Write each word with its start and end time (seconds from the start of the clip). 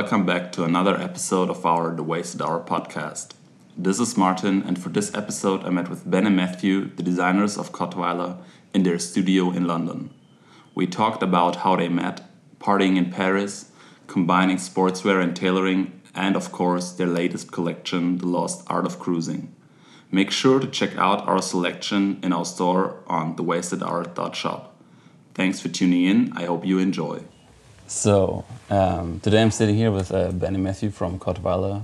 Welcome 0.00 0.24
back 0.24 0.50
to 0.52 0.64
another 0.64 0.98
episode 0.98 1.50
of 1.50 1.66
our 1.66 1.94
The 1.94 2.02
Wasted 2.02 2.40
Hour 2.40 2.64
podcast. 2.64 3.32
This 3.76 4.00
is 4.00 4.16
Martin, 4.16 4.62
and 4.62 4.82
for 4.82 4.88
this 4.88 5.14
episode, 5.14 5.62
I 5.62 5.68
met 5.68 5.90
with 5.90 6.10
Ben 6.10 6.26
and 6.26 6.34
Matthew, 6.34 6.86
the 6.96 7.02
designers 7.02 7.58
of 7.58 7.72
Cottweiler, 7.72 8.38
in 8.72 8.82
their 8.82 8.98
studio 8.98 9.50
in 9.50 9.66
London. 9.66 10.08
We 10.74 10.86
talked 10.86 11.22
about 11.22 11.56
how 11.56 11.76
they 11.76 11.90
met, 11.90 12.22
partying 12.58 12.96
in 12.96 13.10
Paris, 13.10 13.72
combining 14.06 14.56
sportswear 14.56 15.22
and 15.22 15.36
tailoring, 15.36 16.00
and 16.14 16.34
of 16.34 16.50
course, 16.50 16.92
their 16.92 17.06
latest 17.06 17.52
collection, 17.52 18.16
The 18.16 18.26
Lost 18.26 18.64
Art 18.68 18.86
of 18.86 18.98
Cruising. 18.98 19.54
Make 20.10 20.30
sure 20.30 20.60
to 20.60 20.66
check 20.66 20.96
out 20.96 21.28
our 21.28 21.42
selection 21.42 22.20
in 22.22 22.32
our 22.32 22.46
store 22.46 23.04
on 23.06 23.36
thewastedhour.shop. 23.36 24.74
Thanks 25.34 25.60
for 25.60 25.68
tuning 25.68 26.04
in. 26.04 26.32
I 26.34 26.46
hope 26.46 26.64
you 26.64 26.78
enjoy. 26.78 27.24
So 27.90 28.44
um, 28.70 29.18
today 29.18 29.42
I'm 29.42 29.50
sitting 29.50 29.74
here 29.74 29.90
with 29.90 30.12
uh, 30.12 30.30
Ben 30.30 30.54
and 30.54 30.62
Matthew 30.62 30.90
from 30.90 31.18
Cottweiler. 31.18 31.82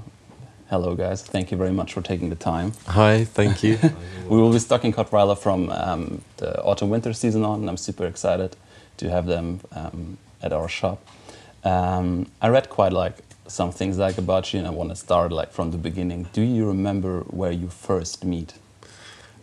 Hello, 0.70 0.94
guys. 0.94 1.20
Thank 1.20 1.50
you 1.50 1.56
very 1.56 1.72
much 1.72 1.92
for 1.92 2.00
taking 2.00 2.30
the 2.30 2.36
time. 2.36 2.74
Hi, 2.86 3.24
thank 3.24 3.64
you. 3.64 3.76
we 4.28 4.36
will 4.36 4.52
be 4.52 4.60
stuck 4.60 4.84
in 4.84 4.92
Cottweiler 4.92 5.36
from 5.36 5.68
um, 5.70 6.22
the 6.36 6.62
autumn-winter 6.62 7.12
season 7.12 7.44
on, 7.44 7.58
and 7.58 7.68
I'm 7.68 7.76
super 7.76 8.06
excited 8.06 8.54
to 8.98 9.10
have 9.10 9.26
them 9.26 9.60
um, 9.72 10.16
at 10.44 10.52
our 10.52 10.68
shop. 10.68 11.04
Um, 11.64 12.30
I 12.40 12.50
read 12.50 12.70
quite 12.70 12.92
like 12.92 13.16
some 13.48 13.72
things 13.72 13.98
like 13.98 14.16
about 14.16 14.54
you, 14.54 14.60
and 14.60 14.68
I 14.68 14.70
want 14.70 14.90
to 14.90 14.96
start 14.96 15.32
like 15.32 15.50
from 15.50 15.72
the 15.72 15.78
beginning. 15.78 16.28
Do 16.32 16.42
you 16.42 16.68
remember 16.68 17.22
where 17.22 17.50
you 17.50 17.66
first 17.66 18.24
meet? 18.24 18.54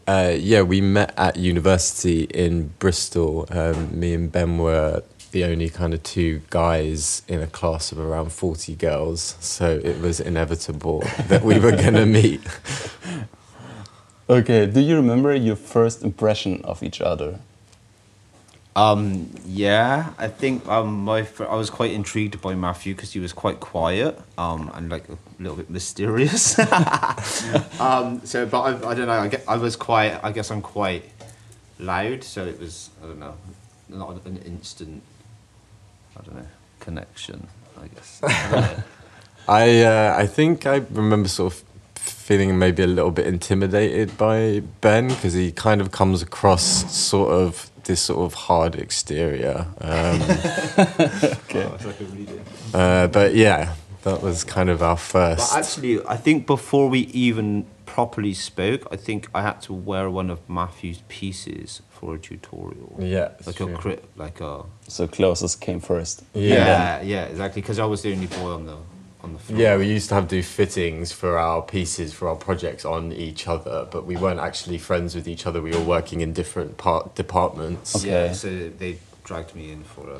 Uh, 0.07 0.35
yeah, 0.37 0.61
we 0.61 0.81
met 0.81 1.13
at 1.17 1.35
university 1.35 2.23
in 2.23 2.67
Bristol. 2.79 3.47
Um, 3.49 3.99
me 3.99 4.13
and 4.13 4.31
Ben 4.31 4.57
were 4.57 5.03
the 5.33 5.43
only 5.43 5.67
kind 5.67 5.93
of 5.93 6.01
two 6.03 6.41
guys 6.51 7.23
in 7.27 7.41
a 7.41 7.47
class 7.47 7.91
of 7.91 7.97
around 7.97 8.31
40 8.31 8.75
girls. 8.75 9.35
So 9.39 9.81
it 9.83 9.99
was 9.99 10.19
inevitable 10.19 11.01
that 11.27 11.43
we 11.43 11.59
were 11.59 11.71
going 11.71 11.95
to 11.95 12.05
meet. 12.05 12.41
Okay, 14.29 14.67
do 14.67 14.79
you 14.79 14.95
remember 14.95 15.35
your 15.35 15.57
first 15.57 16.03
impression 16.03 16.61
of 16.63 16.81
each 16.81 17.01
other? 17.01 17.39
Um, 18.75 19.29
yeah, 19.45 20.13
I 20.17 20.27
think 20.27 20.67
um, 20.67 21.03
my 21.03 21.23
fr- 21.23 21.45
I 21.45 21.55
was 21.55 21.69
quite 21.69 21.91
intrigued 21.91 22.41
by 22.41 22.55
Matthew 22.55 22.95
because 22.95 23.13
he 23.13 23.19
was 23.19 23.33
quite 23.33 23.59
quiet 23.59 24.19
um, 24.37 24.71
and 24.73 24.89
like 24.89 25.07
a 25.09 25.17
little 25.39 25.57
bit 25.57 25.69
mysterious. 25.69 26.57
um, 27.79 28.21
so, 28.23 28.45
but 28.45 28.61
I, 28.61 28.89
I 28.89 28.93
don't 28.95 29.07
know. 29.07 29.19
I, 29.19 29.27
get, 29.27 29.43
I 29.47 29.57
was 29.57 29.75
quite. 29.75 30.19
I 30.23 30.31
guess 30.31 30.49
I'm 30.49 30.63
quite 30.63 31.03
loud. 31.77 32.23
So 32.23 32.45
it 32.45 32.59
was. 32.59 32.89
I 33.03 33.07
don't 33.07 33.19
know. 33.19 33.35
Not 33.89 34.25
an 34.25 34.37
instant. 34.37 35.03
I 36.17 36.21
don't 36.21 36.35
know 36.35 36.47
connection. 36.79 37.47
I 37.81 37.87
guess. 37.87 38.19
I. 38.23 38.83
I, 39.47 39.81
uh, 39.83 40.15
I 40.17 40.25
think 40.25 40.65
I 40.65 40.77
remember 40.89 41.27
sort 41.27 41.53
of 41.53 41.63
feeling 41.95 42.57
maybe 42.57 42.81
a 42.81 42.87
little 42.87 43.11
bit 43.11 43.27
intimidated 43.27 44.17
by 44.17 44.61
Ben 44.79 45.09
because 45.09 45.33
he 45.33 45.51
kind 45.51 45.81
of 45.81 45.91
comes 45.91 46.21
across 46.21 46.63
sort 46.95 47.33
of 47.33 47.69
this 47.83 48.01
sort 48.01 48.19
of 48.25 48.33
hard 48.33 48.75
exterior. 48.75 49.67
Um, 49.81 50.21
Okay. 50.21 51.65
Oh, 51.65 51.73
it's 51.75 51.85
like 51.85 51.99
a 51.99 52.05
reading. 52.05 52.41
uh, 52.73 53.07
but 53.07 53.35
yeah, 53.35 53.73
that 54.03 54.21
was 54.21 54.45
kind 54.45 54.69
of 54.69 54.81
our 54.81 54.97
first. 54.97 55.51
But 55.51 55.59
actually, 55.59 56.05
I 56.05 56.15
think 56.15 56.47
before 56.47 56.87
we 56.89 56.99
even 56.99 57.65
properly 57.85 58.33
spoke, 58.33 58.87
I 58.91 58.95
think 58.97 59.27
I 59.33 59.41
had 59.41 59.61
to 59.63 59.73
wear 59.73 60.09
one 60.09 60.29
of 60.29 60.39
Matthew's 60.49 61.01
pieces 61.07 61.81
for 61.89 62.15
a 62.15 62.19
tutorial. 62.19 62.95
Yeah, 62.99 63.29
like 63.45 63.55
true. 63.57 63.73
a 63.73 63.77
crit, 63.77 64.03
like 64.15 64.41
a 64.41 64.63
So 64.87 65.07
closest 65.07 65.61
came 65.61 65.79
first. 65.79 66.23
yeah, 66.33 67.01
yeah, 67.01 67.25
exactly. 67.25 67.61
Because 67.61 67.79
I 67.79 67.85
was 67.85 68.01
the 68.01 68.13
only 68.13 68.27
boy 68.27 68.51
on 68.53 68.65
the 68.65 68.77
on 69.23 69.33
the 69.33 69.39
floor. 69.39 69.59
Yeah, 69.59 69.77
we 69.77 69.87
used 69.87 70.09
to 70.09 70.15
have 70.15 70.27
to 70.27 70.35
do 70.35 70.43
fittings 70.43 71.11
for 71.13 71.37
our 71.37 71.61
pieces 71.61 72.13
for 72.13 72.27
our 72.27 72.35
projects 72.35 72.83
on 72.85 73.11
each 73.13 73.47
other, 73.47 73.87
but 73.89 74.05
we 74.05 74.17
weren't 74.17 74.39
actually 74.41 74.77
friends 74.77 75.15
with 75.15 75.27
each 75.27 75.45
other. 75.47 75.61
We 75.61 75.71
were 75.71 75.81
working 75.97 76.19
in 76.21 76.33
different 76.33 76.77
part 76.77 77.15
departments 77.15 77.95
Okay. 77.95 78.27
yeah. 78.27 78.33
So 78.33 78.49
they 78.77 78.97
dragged 79.23 79.55
me 79.55 79.71
in 79.71 79.83
for 79.83 80.09
a. 80.09 80.19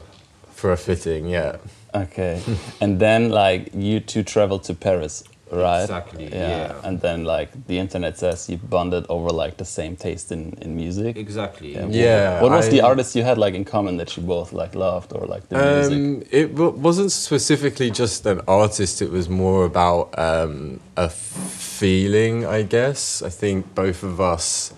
for 0.52 0.72
a 0.72 0.78
fitting. 0.78 1.28
Yeah, 1.28 1.58
Okay. 1.94 2.42
and 2.80 3.00
then 3.00 3.30
like 3.30 3.72
you 3.76 4.00
two 4.00 4.24
traveled 4.24 4.64
to 4.66 4.74
Paris, 4.74 5.24
right? 5.56 5.84
Exactly, 5.84 6.30
yeah. 6.32 6.80
And 6.84 7.00
then 7.02 7.24
like 7.24 7.50
the 7.68 7.78
internet 7.80 8.18
says 8.18 8.50
you 8.50 8.58
bonded 8.58 9.06
over 9.10 9.30
like 9.30 9.58
the 9.58 9.66
same 9.66 9.96
taste 9.96 10.32
in, 10.32 10.54
in 10.62 10.76
music. 10.76 11.18
Exactly. 11.18 11.74
Yeah. 11.74 11.88
Yeah, 11.90 12.42
What 12.42 12.52
was 12.52 12.70
the 12.70 12.82
artist 12.82 13.16
you 13.16 13.24
had 13.24 13.38
like 13.38 13.54
in 13.54 13.66
common 13.66 13.98
that 13.98 14.16
you 14.18 14.24
both 14.24 14.54
like 14.54 14.76
loved 14.76 15.14
or 15.14 15.26
like 15.26 15.50
the 15.50 15.56
music? 15.58 15.98
um, 15.98 16.24
it 16.32 16.56
w- 16.56 16.72
wasn't 16.72 17.12
specifically 17.12 17.90
just 17.92 18.26
an 18.26 18.42
artist. 18.48 19.02
It 19.02 19.12
was 19.12 19.30
more 19.30 19.66
about 19.66 20.18
um, 20.18 20.80
a 20.98 21.10
feeling, 21.10 22.46
I 22.46 22.64
guess. 22.64 23.22
I 23.22 23.30
think 23.30 23.74
both 23.76 24.04
of 24.04 24.20
us 24.22 24.74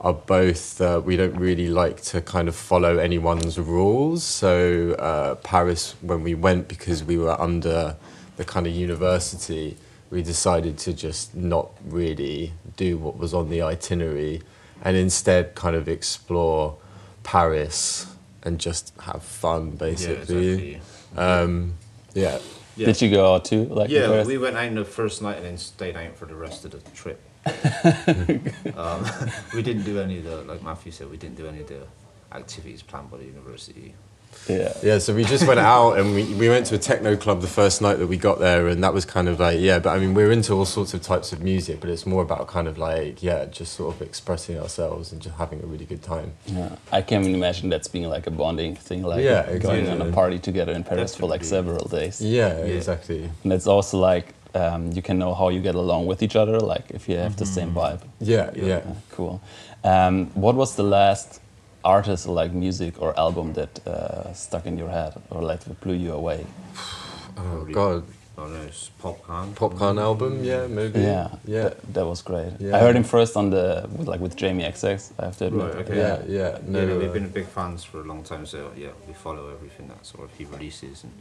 are 0.00 0.12
both 0.12 0.80
uh, 0.82 1.00
we 1.04 1.16
don't 1.16 1.36
really 1.36 1.68
like 1.68 2.02
to 2.02 2.20
kind 2.20 2.46
of 2.46 2.54
follow 2.54 2.98
anyone's 2.98 3.58
rules 3.58 4.22
so 4.22 4.92
uh, 4.98 5.34
paris 5.36 5.94
when 6.02 6.22
we 6.22 6.34
went 6.34 6.68
because 6.68 7.02
we 7.02 7.16
were 7.16 7.40
under 7.40 7.96
the 8.36 8.44
kind 8.44 8.66
of 8.66 8.74
university 8.74 9.76
we 10.14 10.22
decided 10.22 10.78
to 10.78 10.92
just 10.92 11.34
not 11.34 11.72
really 11.84 12.52
do 12.76 12.96
what 12.96 13.18
was 13.18 13.34
on 13.34 13.50
the 13.50 13.60
itinerary 13.60 14.40
and 14.82 14.96
instead 14.96 15.54
kind 15.56 15.74
of 15.74 15.88
explore 15.88 16.76
paris 17.24 18.06
and 18.44 18.60
just 18.60 18.92
have 19.00 19.22
fun 19.22 19.70
basically. 19.70 20.14
Yeah, 20.14 20.20
basically 20.20 20.74
exactly. 20.74 21.22
um, 21.22 21.74
yeah 22.14 22.38
Yeah. 22.76 22.86
Did 22.86 23.02
you 23.02 23.10
go 23.10 23.34
out 23.34 23.44
too? 23.44 23.64
Like 23.66 23.88
in 23.88 23.96
yeah, 23.96 24.06
Paris? 24.08 24.26
we 24.26 24.38
went 24.38 24.56
out 24.56 24.74
the 24.74 24.84
first 24.84 25.22
night 25.22 25.36
and 25.36 25.46
then 25.46 25.58
stayed 25.58 25.96
out 25.96 26.16
for 26.16 26.26
the 26.26 26.34
rest 26.34 26.64
of 26.64 26.72
the 26.72 26.90
trip. 26.90 27.20
um, 28.76 29.06
we 29.54 29.62
didn't 29.62 29.84
do 29.84 30.00
any 30.00 30.18
of 30.18 30.24
the, 30.24 30.42
like 30.42 30.62
Matthew 30.62 30.90
said, 30.90 31.08
we 31.08 31.16
didn't 31.16 31.36
do 31.36 31.46
any 31.46 31.60
of 31.60 31.68
the 31.68 31.86
activities 32.32 32.82
planned 32.82 33.10
by 33.10 33.18
the 33.18 33.24
university. 33.24 33.94
Yeah. 34.48 34.72
Yeah, 34.82 34.98
so 34.98 35.14
we 35.14 35.24
just 35.24 35.46
went 35.46 35.60
out 35.60 35.98
and 35.98 36.14
we, 36.14 36.24
we 36.34 36.48
went 36.48 36.66
to 36.66 36.74
a 36.74 36.78
techno 36.78 37.16
club 37.16 37.40
the 37.40 37.46
first 37.46 37.80
night 37.82 37.96
that 37.96 38.06
we 38.06 38.16
got 38.16 38.38
there, 38.38 38.68
and 38.68 38.82
that 38.84 38.92
was 38.92 39.04
kind 39.04 39.28
of 39.28 39.40
like, 39.40 39.58
yeah, 39.60 39.78
but 39.78 39.90
I 39.90 39.98
mean, 39.98 40.14
we're 40.14 40.30
into 40.32 40.52
all 40.52 40.64
sorts 40.64 40.94
of 40.94 41.02
types 41.02 41.32
of 41.32 41.42
music, 41.42 41.80
but 41.80 41.90
it's 41.90 42.06
more 42.06 42.22
about 42.22 42.46
kind 42.48 42.68
of 42.68 42.76
like, 42.78 43.22
yeah, 43.22 43.44
just 43.46 43.72
sort 43.74 43.94
of 43.94 44.02
expressing 44.02 44.58
ourselves 44.58 45.12
and 45.12 45.20
just 45.22 45.36
having 45.36 45.62
a 45.62 45.66
really 45.66 45.84
good 45.86 46.02
time. 46.02 46.32
Yeah. 46.46 46.76
I 46.92 47.02
can't 47.02 47.22
even 47.24 47.34
imagine 47.34 47.68
that's 47.70 47.88
being 47.88 48.08
like 48.08 48.26
a 48.26 48.30
bonding 48.30 48.76
thing, 48.76 49.02
like 49.02 49.22
Yeah, 49.24 49.56
going 49.58 49.88
on 49.88 50.00
a 50.02 50.12
party 50.12 50.38
together 50.38 50.72
in 50.72 50.84
Paris 50.84 51.14
for 51.16 51.26
like 51.26 51.44
several 51.44 51.86
days. 51.88 52.20
Yeah, 52.20 52.58
Yeah. 52.58 52.64
exactly. 52.74 53.30
And 53.42 53.52
it's 53.52 53.66
also 53.66 53.98
like 53.98 54.34
um, 54.54 54.92
you 54.92 55.02
can 55.02 55.18
know 55.18 55.34
how 55.34 55.48
you 55.48 55.60
get 55.60 55.74
along 55.74 56.06
with 56.06 56.22
each 56.22 56.36
other, 56.36 56.60
like 56.60 56.90
if 56.90 57.08
you 57.08 57.16
have 57.16 57.36
the 57.36 57.46
same 57.46 57.72
vibe. 57.74 58.02
Yeah, 58.20 58.50
yeah. 58.54 58.64
Yeah, 58.66 58.82
cool. 59.10 59.40
Um, 59.82 60.26
what 60.34 60.54
was 60.54 60.76
the 60.76 60.84
last 60.84 61.40
artist 61.84 62.26
like 62.26 62.52
music 62.52 63.00
or 63.00 63.18
album 63.18 63.52
that 63.54 63.86
uh, 63.86 64.32
stuck 64.32 64.66
in 64.66 64.78
your 64.78 64.90
head 64.90 65.14
or 65.30 65.42
like 65.42 65.60
blew 65.80 65.94
you 65.94 66.12
away? 66.12 66.46
Oh, 67.36 67.64
God. 67.64 68.04
Oh 68.36 68.48
no, 68.48 68.62
it's 68.62 68.90
Popcaan. 69.00 69.54
Popcaan 69.54 70.00
album, 70.00 70.42
yeah, 70.42 70.66
maybe. 70.66 71.00
Yeah, 71.00 71.28
Yeah. 71.46 71.62
That, 71.64 71.94
that 71.94 72.06
was 72.06 72.20
great. 72.22 72.52
Yeah. 72.58 72.76
I 72.76 72.80
heard 72.80 72.96
him 72.96 73.04
first 73.04 73.36
on 73.36 73.50
the 73.50 73.88
with, 73.96 74.08
like 74.08 74.20
with 74.20 74.34
Jamie 74.34 74.64
XX. 74.64 75.12
I 75.20 75.26
have 75.26 75.36
to 75.38 75.46
admit. 75.46 75.66
Right, 75.66 75.74
okay. 75.76 75.96
Yeah, 75.96 76.22
yeah. 76.26 76.58
No, 76.66 76.80
yeah, 76.80 76.86
no, 76.86 76.98
we've 76.98 77.10
uh, 77.10 77.12
been 77.12 77.28
big 77.28 77.46
fans 77.46 77.84
for 77.84 78.00
a 78.00 78.04
long 78.04 78.24
time, 78.24 78.44
so 78.46 78.72
yeah, 78.76 78.88
we 79.06 79.14
follow 79.14 79.50
everything 79.50 79.86
that 79.88 80.04
sort 80.04 80.24
of 80.24 80.36
he 80.36 80.44
releases, 80.46 81.04
and 81.04 81.12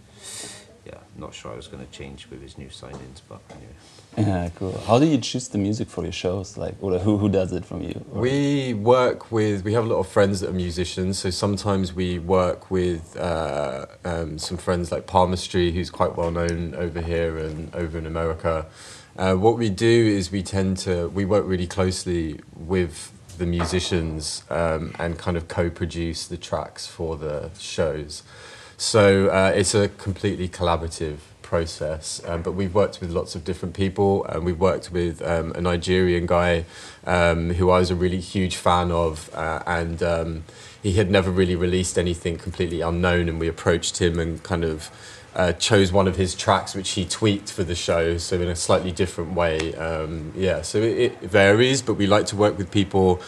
yeah, 0.86 0.98
not 1.18 1.34
sure 1.34 1.52
I 1.54 1.56
was 1.56 1.68
going 1.68 1.86
to 1.86 1.92
change 1.92 2.28
with 2.30 2.42
his 2.42 2.58
new 2.58 2.68
signings, 2.68 3.22
but 3.30 3.40
anyway. 3.52 3.74
Yeah, 4.18 4.50
cool. 4.56 4.78
How 4.86 5.00
do 5.00 5.06
you 5.06 5.18
choose 5.18 5.48
the 5.48 5.58
music 5.58 5.88
for 5.88 6.04
your 6.04 6.12
shows? 6.12 6.58
Like, 6.58 6.76
or 6.82 7.00
who 7.00 7.18
who 7.18 7.30
does 7.30 7.52
it 7.54 7.66
from 7.66 7.82
you? 7.82 8.04
Or- 8.12 8.22
We 8.22 8.74
work 8.74 9.32
with, 9.32 9.64
we 9.64 9.74
have 9.74 9.86
a 9.86 9.88
lot 9.88 10.00
of 10.00 10.08
friends 10.08 10.42
that 10.42 10.50
are 10.50 10.54
musicians, 10.54 11.18
so 11.20 11.30
sometimes 11.30 11.94
we 11.94 12.20
work 12.20 12.70
with 12.70 13.16
uh, 13.18 13.86
um, 14.06 14.38
some 14.38 14.58
friends 14.58 14.92
like 14.92 15.08
Palmistry, 15.08 15.72
who's 15.72 15.90
quite 15.90 16.16
well 16.18 16.32
known 16.32 16.76
over 16.76 17.02
here 17.02 17.38
and 17.38 17.74
over 17.74 17.98
in 17.98 18.06
America. 18.06 18.66
Uh, 19.18 19.36
what 19.36 19.58
we 19.58 19.70
do 19.70 20.08
is 20.08 20.32
we 20.32 20.44
tend 20.44 20.76
to, 20.78 21.08
we 21.10 21.24
work 21.24 21.46
really 21.48 21.68
closely 21.68 22.40
with 22.56 23.12
the 23.38 23.46
musicians 23.46 24.44
um, 24.50 24.94
and 25.00 25.18
kind 25.18 25.38
of 25.38 25.48
co 25.48 25.70
produce 25.70 26.28
the 26.28 26.38
tracks 26.38 26.86
for 26.88 27.16
the 27.18 27.50
shows. 27.58 28.24
So 28.78 29.28
uh, 29.28 29.52
it's 29.56 29.76
a 29.76 29.90
completely 29.90 30.50
collaborative 30.50 31.18
process. 31.54 32.20
Um, 32.26 32.42
but 32.42 32.54
we've 32.54 32.74
worked 32.74 33.00
with 33.00 33.12
lots 33.12 33.36
of 33.36 33.44
different 33.44 33.76
people, 33.76 34.26
and 34.26 34.44
we've 34.44 34.60
worked 34.60 34.92
with 34.92 35.22
um, 35.22 35.52
a 35.54 35.62
Nigerian 35.62 36.26
guy 36.26 36.66
um, 37.06 37.54
who 37.54 37.70
I 37.70 37.78
was 37.78 37.92
a 37.92 37.96
really 37.96 38.20
huge 38.20 38.56
fan 38.56 38.92
of, 38.92 39.30
uh, 39.36 39.62
and 39.68 40.02
um, 40.02 40.44
he 40.82 40.94
had 40.94 41.12
never 41.12 41.30
really 41.30 41.56
released 41.56 42.00
anything 42.00 42.38
completely 42.38 42.82
unknown, 42.82 43.30
and 43.30 43.40
we 43.40 43.48
approached 43.48 44.02
him 44.02 44.20
and 44.20 44.42
kind 44.42 44.64
of. 44.64 44.90
Uh, 45.36 45.52
chose 45.54 45.92
one 45.92 46.08
of 46.08 46.16
his 46.16 46.36
tracks 46.36 46.76
which 46.76 46.92
he 46.92 47.06
tweaked 47.06 47.52
for 47.52 47.64
the 47.64 47.74
show, 47.74 48.18
so 48.20 48.40
in 48.40 48.50
a 48.50 48.56
slightly 48.56 48.92
different 48.92 49.34
way. 49.34 49.74
Um, 49.74 50.32
yeah, 50.36 50.62
so 50.62 50.78
it, 50.78 50.98
it 50.98 51.22
varies, 51.22 51.82
but 51.82 51.96
we 51.96 52.06
like 52.06 52.28
to 52.28 52.36
work 52.36 52.56
with 52.56 52.70
people 52.70 53.20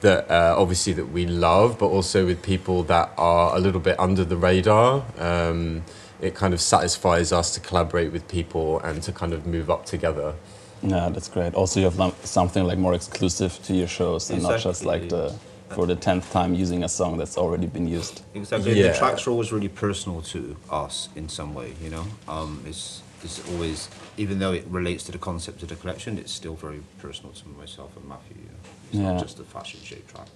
that 0.00 0.28
uh, 0.28 0.56
obviously 0.58 0.92
that 0.94 1.06
we 1.06 1.24
love, 1.26 1.78
but 1.78 1.86
also 1.86 2.26
with 2.26 2.42
people 2.42 2.82
that 2.84 3.12
are 3.16 3.56
a 3.56 3.60
little 3.60 3.80
bit 3.80 3.98
under 4.00 4.24
the 4.24 4.36
radar. 4.36 5.04
Um, 5.18 5.84
it 6.20 6.34
kind 6.34 6.54
of 6.54 6.60
satisfies 6.60 7.32
us 7.32 7.54
to 7.54 7.60
collaborate 7.60 8.12
with 8.12 8.26
people 8.28 8.80
and 8.80 9.02
to 9.02 9.12
kind 9.12 9.32
of 9.32 9.46
move 9.46 9.70
up 9.70 9.86
together. 9.86 10.34
Yeah, 10.82 11.10
that's 11.10 11.28
great. 11.28 11.54
Also, 11.54 11.80
you 11.80 11.88
have 11.88 12.14
something 12.24 12.64
like 12.64 12.78
more 12.78 12.94
exclusive 12.94 13.62
to 13.64 13.74
your 13.74 13.88
shows, 13.88 14.30
and 14.30 14.42
not 14.42 14.60
just 14.60 14.84
like 14.84 15.08
the 15.08 15.32
for 15.74 15.86
the 15.86 15.96
tenth 15.96 16.30
time 16.32 16.54
using 16.54 16.84
a 16.84 16.88
song 16.88 17.16
that's 17.18 17.36
already 17.38 17.66
been 17.66 17.86
used. 17.86 18.22
Exactly. 18.34 18.74
Yeah. 18.78 18.88
The 18.92 18.98
tracks 18.98 19.26
are 19.26 19.30
always 19.30 19.52
really 19.52 19.68
personal 19.68 20.22
to 20.22 20.56
us 20.70 21.08
in 21.16 21.28
some 21.28 21.54
way, 21.54 21.74
you 21.82 21.90
know? 21.90 22.04
Um, 22.28 22.62
it's, 22.66 23.02
it's 23.24 23.46
always, 23.50 23.88
even 24.16 24.38
though 24.38 24.52
it 24.52 24.64
relates 24.68 25.04
to 25.04 25.12
the 25.12 25.18
concept 25.18 25.62
of 25.62 25.68
the 25.68 25.76
collection, 25.76 26.18
it's 26.18 26.32
still 26.32 26.54
very 26.54 26.82
personal 26.98 27.32
to 27.32 27.48
myself 27.48 27.96
and 27.96 28.08
Matthew. 28.08 28.36
You 28.36 28.48
know? 28.48 28.58
It's 28.90 28.94
Yeah. 28.98 29.12
not 29.12 29.22
just 29.22 29.38
a 29.40 29.44
fashion 29.44 29.80
shape 29.82 30.06
track. 30.12 30.26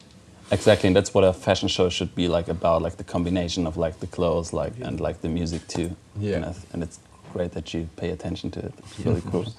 Exactly, 0.53 0.87
and 0.87 0.95
that's 0.95 1.13
what 1.13 1.25
a 1.25 1.33
fashion 1.33 1.69
show 1.69 1.89
should 1.89 2.15
be 2.15 2.29
like 2.29 2.47
about, 2.49 2.81
like 2.81 2.97
the 2.97 3.05
combination 3.05 3.67
of 3.67 3.77
like 3.77 3.99
the 3.99 4.07
clothes, 4.07 4.53
like 4.53 4.75
and 4.81 5.01
like 5.01 5.21
the 5.21 5.29
music 5.29 5.67
too. 5.67 5.97
Yeah. 6.21 6.37
And, 6.37 6.45
th- 6.45 6.67
and 6.73 6.83
it's 6.85 7.01
great 7.33 7.51
that 7.53 7.75
you 7.75 7.89
pay 7.97 8.11
attention 8.11 8.53
to 8.53 8.61
it. 8.61 8.73
It's 8.79 9.01
really 9.01 9.23
cool. 9.23 9.47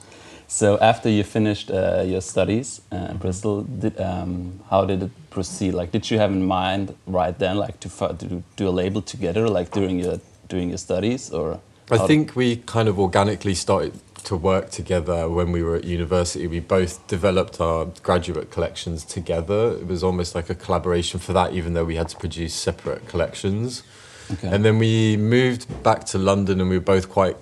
So 0.47 0.77
after 0.79 1.09
you 1.09 1.23
finished 1.23 1.69
uh, 1.69 2.03
your 2.05 2.21
studies 2.21 2.81
uh, 2.91 3.09
in 3.11 3.17
Bristol, 3.17 3.63
did, 3.63 3.99
um, 3.99 4.59
how 4.69 4.85
did 4.85 5.03
it 5.03 5.11
proceed? 5.29 5.73
Like, 5.73 5.91
did 5.91 6.09
you 6.09 6.19
have 6.19 6.31
in 6.31 6.45
mind 6.45 6.95
right 7.05 7.37
then, 7.37 7.57
like 7.57 7.79
to, 7.81 7.89
to 7.89 8.13
do- 8.13 8.43
do 8.55 8.67
a 8.67 8.71
label 8.71 9.01
together, 9.01 9.49
like 9.49 9.71
during 9.71 9.99
your 9.99 10.19
during 10.47 10.69
your 10.69 10.77
studies, 10.77 11.31
or? 11.31 11.59
I 11.91 11.97
think 11.97 12.35
we 12.35 12.57
kind 12.57 12.89
of 12.89 12.99
organically 12.99 13.55
started 13.55 13.93
to 14.23 14.35
work 14.35 14.71
together 14.71 15.29
when 15.29 15.53
we 15.53 15.63
were 15.63 15.77
at 15.77 15.85
university. 15.85 16.47
We 16.47 16.59
both 16.59 17.05
developed 17.07 17.61
our 17.61 17.85
graduate 18.03 18.51
collections 18.51 19.05
together. 19.05 19.71
It 19.71 19.87
was 19.87 20.03
almost 20.03 20.35
like 20.35 20.49
a 20.49 20.55
collaboration 20.55 21.19
for 21.19 21.33
that, 21.33 21.53
even 21.53 21.73
though 21.73 21.85
we 21.85 21.95
had 21.95 22.09
to 22.09 22.17
produce 22.17 22.53
separate 22.53 23.07
collections. 23.07 23.83
Okay. 24.31 24.49
And 24.49 24.65
then 24.65 24.77
we 24.79 25.15
moved 25.15 25.81
back 25.83 26.03
to 26.05 26.17
London, 26.17 26.59
and 26.59 26.69
we 26.69 26.77
were 26.77 26.83
both 26.83 27.09
quite 27.09 27.37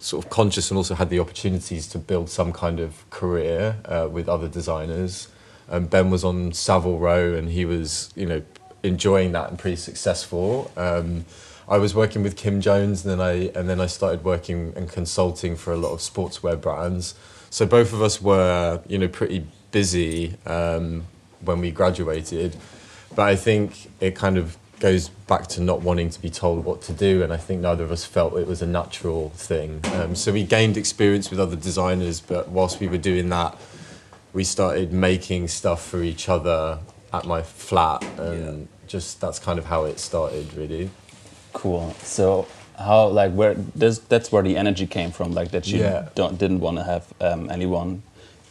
sort 0.00 0.24
of 0.24 0.30
conscious 0.30 0.70
and 0.70 0.78
also 0.78 0.94
had 0.94 1.10
the 1.10 1.18
opportunities 1.18 1.86
to 1.88 1.98
build 1.98 2.30
some 2.30 2.52
kind 2.52 2.80
of 2.80 3.08
career 3.10 3.76
uh, 3.84 4.08
with 4.10 4.28
other 4.28 4.48
designers. 4.48 5.28
Um, 5.70 5.86
ben 5.86 6.10
was 6.10 6.24
on 6.24 6.52
Savile 6.52 6.98
Row, 6.98 7.34
and 7.34 7.50
he 7.50 7.64
was, 7.64 8.10
you 8.14 8.26
know, 8.26 8.42
enjoying 8.82 9.32
that 9.32 9.50
and 9.50 9.58
pretty 9.58 9.76
successful. 9.76 10.70
Um, 10.76 11.24
I 11.68 11.76
was 11.76 11.94
working 11.94 12.22
with 12.22 12.36
Kim 12.36 12.60
Jones, 12.60 13.04
and 13.04 13.12
then 13.12 13.20
I 13.20 13.50
and 13.58 13.68
then 13.68 13.80
I 13.80 13.86
started 13.86 14.24
working 14.24 14.72
and 14.76 14.88
consulting 14.90 15.56
for 15.56 15.72
a 15.72 15.76
lot 15.76 15.92
of 15.92 16.00
sportswear 16.00 16.58
brands. 16.58 17.14
So 17.50 17.66
both 17.66 17.92
of 17.92 18.00
us 18.02 18.22
were, 18.22 18.80
you 18.88 18.98
know, 18.98 19.08
pretty 19.08 19.46
busy 19.70 20.36
um, 20.46 21.04
when 21.42 21.60
we 21.60 21.70
graduated. 21.70 22.56
But 23.14 23.26
I 23.26 23.36
think 23.36 23.90
it 24.00 24.14
kind 24.14 24.38
of 24.38 24.56
goes 24.80 25.08
back 25.08 25.46
to 25.48 25.60
not 25.60 25.82
wanting 25.82 26.10
to 26.10 26.20
be 26.20 26.30
told 26.30 26.64
what 26.64 26.82
to 26.82 26.92
do, 26.92 27.22
and 27.22 27.32
I 27.32 27.36
think 27.36 27.60
neither 27.60 27.84
of 27.84 27.90
us 27.92 28.04
felt 28.04 28.36
it 28.36 28.46
was 28.46 28.62
a 28.62 28.66
natural 28.66 29.30
thing. 29.30 29.80
Um, 29.94 30.14
so 30.14 30.32
we 30.32 30.44
gained 30.44 30.76
experience 30.76 31.30
with 31.30 31.40
other 31.40 31.56
designers, 31.56 32.20
but 32.20 32.48
whilst 32.48 32.80
we 32.80 32.88
were 32.88 32.98
doing 32.98 33.28
that, 33.30 33.56
we 34.32 34.44
started 34.44 34.92
making 34.92 35.48
stuff 35.48 35.84
for 35.84 36.02
each 36.02 36.28
other 36.28 36.78
at 37.12 37.24
my 37.24 37.42
flat, 37.42 38.04
and 38.18 38.68
just 38.86 39.20
that's 39.20 39.38
kind 39.38 39.58
of 39.58 39.64
how 39.66 39.84
it 39.84 39.98
started, 39.98 40.52
really. 40.54 40.90
Cool. 41.52 41.94
So 42.02 42.46
how 42.78 43.08
like 43.08 43.32
where 43.32 43.54
this 43.54 43.98
that's 43.98 44.30
where 44.30 44.42
the 44.42 44.56
energy 44.56 44.86
came 44.86 45.10
from, 45.10 45.32
like 45.32 45.50
that 45.50 45.66
you 45.66 45.80
Yeah. 45.80 46.08
don't 46.14 46.38
didn't 46.38 46.60
want 46.60 46.76
to 46.76 46.84
have 46.84 47.12
um, 47.20 47.50
anyone 47.50 48.02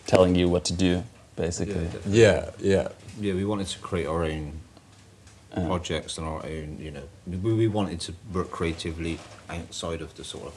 telling 0.05 0.35
you 0.35 0.49
what 0.49 0.65
to 0.65 0.73
do, 0.73 1.03
basically. 1.35 1.87
Yeah, 2.07 2.49
yeah. 2.59 2.89
Yeah, 3.19 3.33
we 3.33 3.45
wanted 3.45 3.67
to 3.67 3.79
create 3.79 4.07
our 4.07 4.23
own 4.25 4.51
projects 5.65 6.17
on 6.19 6.25
our 6.25 6.45
own, 6.45 6.77
you 6.79 6.91
know, 6.91 7.03
we, 7.25 7.53
we 7.53 7.67
wanted 7.67 7.99
to 8.01 8.13
work 8.33 8.51
creatively 8.51 9.19
outside 9.49 10.01
of 10.01 10.15
the 10.15 10.23
sort 10.23 10.47
of 10.47 10.53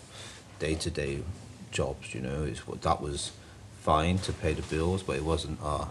day 0.58 0.75
to 0.75 0.91
day 0.91 1.23
jobs, 1.70 2.14
you 2.14 2.20
know. 2.20 2.44
It's 2.44 2.67
what 2.67 2.82
that 2.82 3.00
was 3.00 3.32
fine 3.81 4.19
to 4.19 4.32
pay 4.32 4.52
the 4.52 4.62
bills, 4.62 5.02
but 5.02 5.17
it 5.17 5.25
wasn't 5.25 5.58
uh 5.62 5.87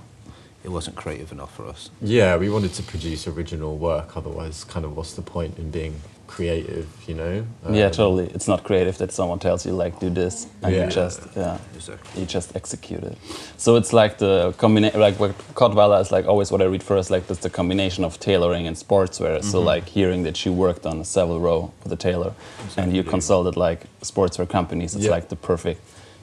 it 0.64 0.70
wasn't 0.70 0.96
creative 0.96 1.32
enough 1.32 1.56
for 1.56 1.66
us. 1.68 1.90
Yeah, 2.02 2.36
we 2.38 2.50
wanted 2.50 2.74
to 2.74 2.84
produce 2.84 3.28
original 3.28 3.78
work. 3.78 4.18
Otherwise, 4.18 4.64
kind 4.66 4.86
of, 4.86 4.96
what's 4.98 5.14
the 5.14 5.22
point 5.22 5.58
in 5.58 5.72
being 5.72 5.96
creative? 6.28 6.86
You 7.08 7.16
know? 7.16 7.46
yeah, 7.72 7.86
Um, 7.86 7.92
totally. 7.92 8.28
It's 8.36 8.48
not 8.48 8.64
creative 8.64 8.98
that 9.00 9.12
someone 9.12 9.40
tells 9.40 9.66
you 9.66 9.72
like 9.72 10.00
do 10.00 10.10
this 10.10 10.48
and 10.62 10.76
Yeah. 10.76 10.86
you 10.86 10.92
just 10.92 11.22
yeah 11.36 11.58
Exactly. 11.76 12.22
you 12.22 12.28
just 12.28 12.56
execute 12.56 13.04
it. 13.04 13.18
So 13.58 13.78
it's 13.78 13.94
like 13.94 14.18
the 14.20 14.54
combination, 14.58 15.00
like 15.00 15.20
what 15.20 15.32
Cottweiler 15.56 16.00
is 16.02 16.12
like 16.12 16.28
always 16.28 16.52
what 16.52 16.62
I 16.62 16.66
read 16.66 16.84
first, 16.84 17.10
like 17.10 17.26
that's 17.28 17.40
the 17.42 17.50
combination 17.50 18.04
of 18.04 18.20
tailoring 18.20 18.68
and 18.68 18.76
sportswear. 18.78 19.42
So 19.44 19.58
Mm-hmm. 19.58 19.66
like 19.74 19.86
hearing 19.90 20.24
that 20.24 20.46
you 20.46 20.54
worked 20.54 20.86
on 20.86 21.00
a 21.00 21.06
Savile 21.06 21.40
Row 21.40 21.72
with 21.84 21.92
a 21.94 21.96
tailor 22.08 22.34
and 22.78 22.96
you 22.96 23.04
consulted 23.04 23.56
like 23.58 23.86
sportswear 24.04 24.48
companies. 24.48 24.94
It's 24.96 25.06
Yeah. 25.06 25.16
like 25.16 25.30
the 25.30 25.36
perfect 25.36 25.82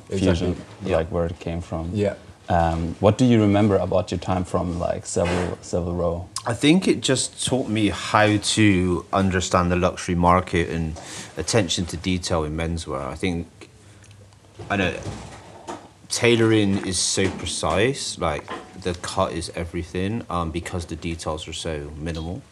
Exactly. 0.08 0.18
fusion, 0.18 0.56
Yeah. 0.84 0.98
like 0.98 1.08
where 1.10 1.26
it 1.26 1.38
came 1.40 1.60
from. 1.60 1.90
Yeah. 1.94 2.14
Um, 2.48 2.94
what 3.00 3.18
do 3.18 3.24
you 3.24 3.40
remember 3.40 3.76
about 3.76 4.10
your 4.12 4.20
time 4.20 4.44
from 4.44 4.78
like 4.78 5.04
several 5.04 5.58
Savile 5.62 5.94
Row? 5.94 6.28
I 6.46 6.54
think 6.54 6.86
it 6.86 7.00
just 7.00 7.44
taught 7.44 7.68
me 7.68 7.88
how 7.88 8.36
to 8.36 9.04
understand 9.12 9.72
the 9.72 9.76
luxury 9.76 10.14
market 10.14 10.70
and 10.70 11.00
attention 11.36 11.86
to 11.86 11.96
detail 11.96 12.44
in 12.44 12.56
menswear. 12.56 13.04
I 13.04 13.16
think 13.16 13.48
I 14.70 14.76
know 14.76 14.94
tailoring 16.08 16.86
is 16.86 16.98
so 16.98 17.28
precise, 17.30 18.16
like 18.18 18.44
the 18.80 18.94
cut 18.94 19.32
is 19.32 19.50
everything, 19.56 20.24
um, 20.30 20.52
because 20.52 20.86
the 20.86 20.96
details 20.96 21.48
are 21.48 21.52
so 21.52 21.90
minimal. 21.96 22.42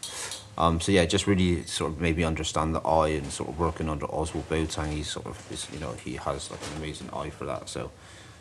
Um, 0.58 0.80
so 0.80 0.92
yeah, 0.92 1.04
just 1.04 1.26
really 1.26 1.64
sort 1.66 1.92
of 1.92 2.00
made 2.00 2.16
me 2.16 2.24
understand 2.24 2.74
the 2.74 2.80
eye 2.80 3.08
and 3.08 3.30
sort 3.30 3.48
of 3.48 3.58
working 3.58 3.88
under 3.88 4.06
Ozwald 4.06 4.44
Boateng. 4.44 4.92
He 4.92 5.02
sort 5.02 5.26
of 5.26 5.52
is, 5.52 5.66
you 5.72 5.80
know, 5.80 5.92
he 6.04 6.16
has 6.16 6.50
like 6.50 6.60
an 6.70 6.76
amazing 6.78 7.10
eye 7.12 7.30
for 7.30 7.44
that. 7.44 7.68
So 7.68 7.90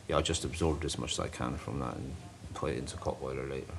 yeah, 0.08 0.18
I 0.18 0.22
just 0.22 0.44
absorbed 0.46 0.86
as 0.86 0.98
much 0.98 1.14
as 1.14 1.20
I 1.20 1.28
can 1.28 1.56
from 1.56 1.80
that 1.80 1.96
and 1.96 2.14
put 2.54 2.72
it 2.72 2.78
into 2.78 2.98
Cottweiler 2.98 3.50
later. 3.50 3.74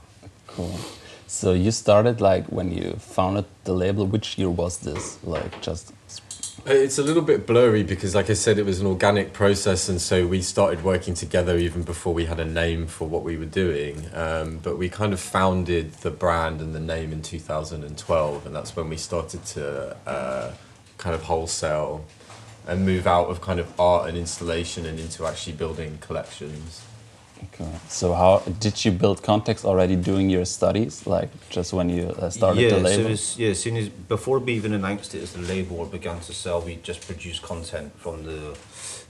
Cool. 0.46 0.78
So 1.26 1.52
you 1.52 1.70
started 1.70 2.20
like 2.20 2.46
when 2.46 2.70
you 2.70 2.96
founded 2.98 3.46
the 3.64 3.72
label. 3.72 4.06
Which 4.06 4.38
year 4.38 4.50
was 4.50 4.78
this? 4.78 5.18
Like 5.24 5.60
just 5.62 5.92
It's 6.66 6.98
a 6.98 7.02
little 7.02 7.22
bit 7.22 7.46
blurry 7.46 7.82
because, 7.82 8.14
like 8.14 8.30
I 8.30 8.34
said, 8.34 8.58
it 8.58 8.64
was 8.64 8.80
an 8.80 8.86
organic 8.86 9.32
process, 9.32 9.88
and 9.88 10.00
so 10.00 10.26
we 10.26 10.40
started 10.40 10.82
working 10.82 11.12
together 11.14 11.58
even 11.58 11.82
before 11.82 12.14
we 12.14 12.24
had 12.24 12.40
a 12.40 12.44
name 12.44 12.86
for 12.86 13.06
what 13.06 13.22
we 13.22 13.36
were 13.36 13.44
doing. 13.44 14.06
Um, 14.14 14.60
but 14.62 14.78
we 14.78 14.88
kind 14.88 15.12
of 15.12 15.20
founded 15.20 15.92
the 15.94 16.10
brand 16.10 16.60
and 16.60 16.74
the 16.74 16.80
name 16.80 17.12
in 17.12 17.20
2012, 17.20 18.46
and 18.46 18.56
that's 18.56 18.76
when 18.76 18.88
we 18.88 18.96
started 18.96 19.44
to 19.46 19.96
uh, 20.06 20.52
kind 20.96 21.14
of 21.14 21.24
wholesale 21.24 22.06
and 22.66 22.84
move 22.84 23.06
out 23.06 23.26
of 23.28 23.40
kind 23.40 23.60
of 23.60 23.68
art 23.78 24.08
and 24.08 24.16
installation 24.16 24.86
and 24.86 24.98
into 24.98 25.26
actually 25.26 25.52
building 25.52 25.98
collections. 26.00 26.82
Okay. 27.52 27.70
So 27.88 28.14
how 28.14 28.38
did 28.58 28.84
you 28.84 28.90
build 28.90 29.22
context 29.22 29.64
already 29.64 29.96
doing 29.96 30.30
your 30.30 30.44
studies? 30.44 31.06
Like 31.06 31.28
just 31.50 31.72
when 31.72 31.88
you 31.88 32.08
uh, 32.18 32.30
started 32.30 32.60
yeah, 32.60 32.70
the 32.70 32.80
label? 32.80 33.04
So 33.04 33.10
as, 33.10 33.38
yeah, 33.38 33.50
as 33.50 33.60
soon 33.60 33.76
as 33.76 33.88
before 33.88 34.38
we 34.38 34.54
even 34.54 34.72
announced 34.72 35.14
it 35.14 35.22
as 35.22 35.32
the 35.32 35.42
label 35.42 35.78
or 35.80 35.86
began 35.86 36.20
to 36.20 36.32
sell, 36.32 36.62
we 36.62 36.76
just 36.76 37.06
produced 37.06 37.42
content 37.42 37.92
from 37.98 38.24
the 38.24 38.56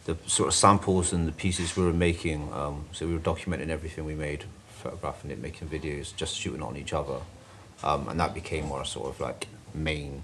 the 0.04 0.16
sort 0.26 0.48
of 0.48 0.54
samples 0.54 1.12
and 1.12 1.26
the 1.26 1.32
pieces 1.32 1.76
we 1.76 1.84
were 1.84 1.92
making. 1.92 2.52
Um, 2.52 2.84
so 2.92 3.06
we 3.06 3.14
were 3.14 3.20
documenting 3.20 3.70
everything 3.70 4.04
we 4.04 4.14
made, 4.14 4.44
photographing 4.68 5.30
it, 5.30 5.40
making 5.40 5.68
videos, 5.68 6.14
just 6.14 6.36
shooting 6.36 6.62
on 6.62 6.76
each 6.76 6.92
other, 6.92 7.20
um, 7.82 8.08
and 8.08 8.20
that 8.20 8.34
became 8.34 8.70
our 8.72 8.84
sort 8.84 9.08
of 9.08 9.20
like 9.20 9.48
main 9.72 10.22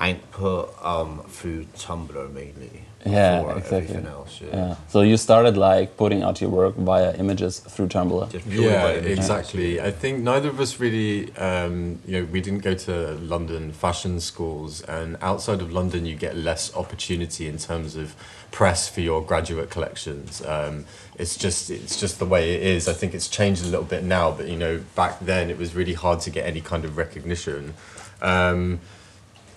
output 0.00 0.74
um, 0.82 1.22
through 1.28 1.64
Tumblr 1.76 2.32
mainly. 2.32 2.82
Yeah, 3.06 3.56
exactly. 3.56 3.96
Else, 3.96 4.40
yeah. 4.42 4.48
yeah. 4.52 4.76
So 4.88 5.00
you 5.00 5.16
started 5.16 5.56
like 5.56 5.96
putting 5.96 6.22
out 6.22 6.40
your 6.40 6.50
work 6.50 6.74
via 6.76 7.14
images 7.16 7.58
through 7.60 7.88
Tumblr. 7.88 8.30
Just 8.30 8.48
purely 8.48 8.68
Yeah, 8.68 8.88
exactly. 8.88 9.80
I 9.80 9.90
think 9.90 10.20
neither 10.20 10.50
of 10.50 10.60
us 10.60 10.78
really, 10.78 11.34
um, 11.36 11.98
you 12.06 12.20
know, 12.20 12.24
we 12.26 12.42
didn't 12.42 12.60
go 12.60 12.74
to 12.74 13.12
London 13.14 13.72
fashion 13.72 14.20
schools, 14.20 14.82
and 14.82 15.16
outside 15.22 15.62
of 15.62 15.72
London, 15.72 16.04
you 16.04 16.14
get 16.14 16.36
less 16.36 16.74
opportunity 16.76 17.46
in 17.46 17.56
terms 17.56 17.96
of 17.96 18.14
press 18.50 18.88
for 18.88 19.00
your 19.00 19.22
graduate 19.22 19.70
collections. 19.70 20.44
Um, 20.44 20.84
it's 21.18 21.36
just, 21.38 21.70
it's 21.70 21.98
just 21.98 22.18
the 22.18 22.26
way 22.26 22.54
it 22.54 22.62
is. 22.62 22.86
I 22.86 22.92
think 22.92 23.14
it's 23.14 23.28
changed 23.28 23.64
a 23.64 23.68
little 23.68 23.84
bit 23.84 24.04
now, 24.04 24.30
but 24.30 24.46
you 24.46 24.56
know, 24.56 24.82
back 24.94 25.20
then 25.20 25.48
it 25.48 25.56
was 25.56 25.74
really 25.74 25.94
hard 25.94 26.20
to 26.20 26.30
get 26.30 26.44
any 26.44 26.60
kind 26.60 26.84
of 26.84 26.98
recognition. 26.98 27.72
Um, 28.20 28.80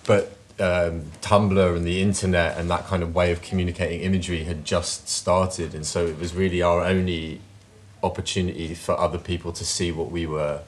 but 0.06 0.33
um, 0.58 1.02
Tumblr 1.20 1.76
and 1.76 1.84
the 1.84 2.00
internet 2.00 2.56
and 2.56 2.70
that 2.70 2.86
kind 2.86 3.02
of 3.02 3.14
way 3.14 3.32
of 3.32 3.42
communicating 3.42 4.00
imagery 4.00 4.44
had 4.44 4.64
just 4.64 5.08
started, 5.08 5.74
and 5.74 5.84
so 5.86 6.06
it 6.06 6.18
was 6.18 6.34
really 6.34 6.62
our 6.62 6.82
only 6.82 7.40
opportunity 8.02 8.74
for 8.74 8.98
other 8.98 9.18
people 9.18 9.52
to 9.52 9.64
see 9.64 9.90
what 9.90 10.10
we 10.10 10.26
were 10.26 10.60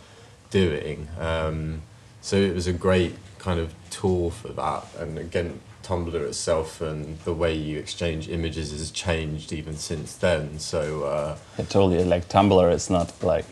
doing. 0.51 1.09
Um, 1.19 1.83
so 2.21 2.37
it 2.37 2.55
was 2.55 2.67
a 2.67 2.73
great 2.73 3.15
kind 3.39 3.61
of 3.61 3.75
tool 3.91 4.31
for 4.31 4.49
that. 4.49 4.85
And 4.99 5.19
again, 5.19 5.61
Tumblr 5.83 6.15
itself 6.15 6.81
and 6.81 7.19
the 7.21 7.33
way 7.33 7.55
you 7.55 7.79
exchange 7.79 8.29
images 8.29 8.73
has 8.73 8.91
changed 8.91 9.53
even 9.53 9.77
since 9.77 10.17
then. 10.17 10.59
So 10.59 11.05
uh, 11.05 11.37
Yeah, 11.59 11.65
totally. 11.67 12.03
Like 12.05 12.29
Tumblr 12.29 12.73
is 12.73 12.91
not 12.91 13.23
like 13.23 13.45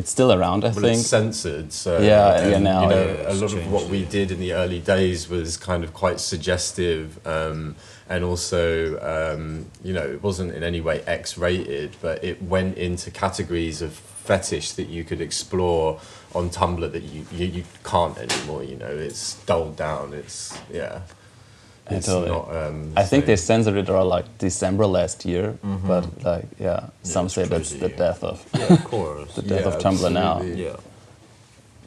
it's 0.00 0.10
still 0.10 0.32
around, 0.32 0.64
I 0.64 0.68
Well, 0.68 0.80
think. 0.80 0.98
it's 0.98 1.06
censored, 1.06 1.72
so 1.72 2.00
Yeah, 2.00 2.48
yeah, 2.48 2.56
um, 2.56 2.64
now, 2.64 2.82
you 2.82 2.88
know, 2.88 3.04
yeah, 3.20 3.32
a 3.32 3.34
lot 3.34 3.52
of 3.52 3.70
what 3.70 3.84
we 3.88 4.04
did 4.04 4.30
in 4.30 4.40
the 4.40 4.54
early 4.54 4.80
days 4.80 5.28
was 5.28 5.58
kind 5.58 5.84
of 5.84 5.92
quite 5.92 6.20
suggestive, 6.20 7.24
um, 7.26 7.76
and 8.08 8.24
also, 8.24 8.98
um, 9.14 9.66
you 9.84 9.92
know, 9.92 10.06
it 10.16 10.22
wasn't 10.22 10.54
in 10.54 10.62
any 10.64 10.80
way 10.80 11.02
X-rated, 11.06 11.96
but 12.00 12.24
it 12.24 12.42
went 12.42 12.78
into 12.78 13.10
categories 13.10 13.82
of 13.82 13.92
fetish 13.92 14.72
that 14.72 14.88
you 14.88 15.04
could 15.04 15.20
explore 15.20 16.00
on 16.34 16.48
Tumblr 16.48 16.90
that 16.92 17.02
you 17.02 17.26
you, 17.32 17.46
you 17.46 17.64
can't 17.84 18.16
anymore. 18.16 18.62
You 18.64 18.76
know, 18.76 18.86
it's 19.08 19.34
dulled 19.44 19.76
down. 19.76 20.14
It's 20.14 20.58
yeah. 20.72 21.00
Yeah, 21.90 21.96
It's 21.98 22.06
totally. 22.06 22.30
not. 22.30 22.56
Um, 22.56 22.92
I 22.96 23.04
think 23.04 23.26
they 23.26 23.36
censored 23.36 23.76
it 23.76 23.88
around 23.88 24.08
like 24.08 24.26
December 24.38 24.86
last 24.86 25.24
year, 25.24 25.58
but 25.62 26.04
like 26.24 26.46
yeah, 26.58 26.88
some 27.02 27.26
it's 27.26 27.34
say 27.34 27.44
that's 27.44 27.70
the 27.72 27.78
crazy. 27.78 27.96
death 27.96 28.22
of 28.24 28.44
Yeah, 28.58 28.72
of 28.74 28.84
course. 28.92 29.34
the 29.34 29.42
death 29.42 29.60
Yeah, 29.66 29.72
of 29.72 29.82
Tumblr 29.82 30.12
now. 30.12 30.42
yeah. 30.42 30.76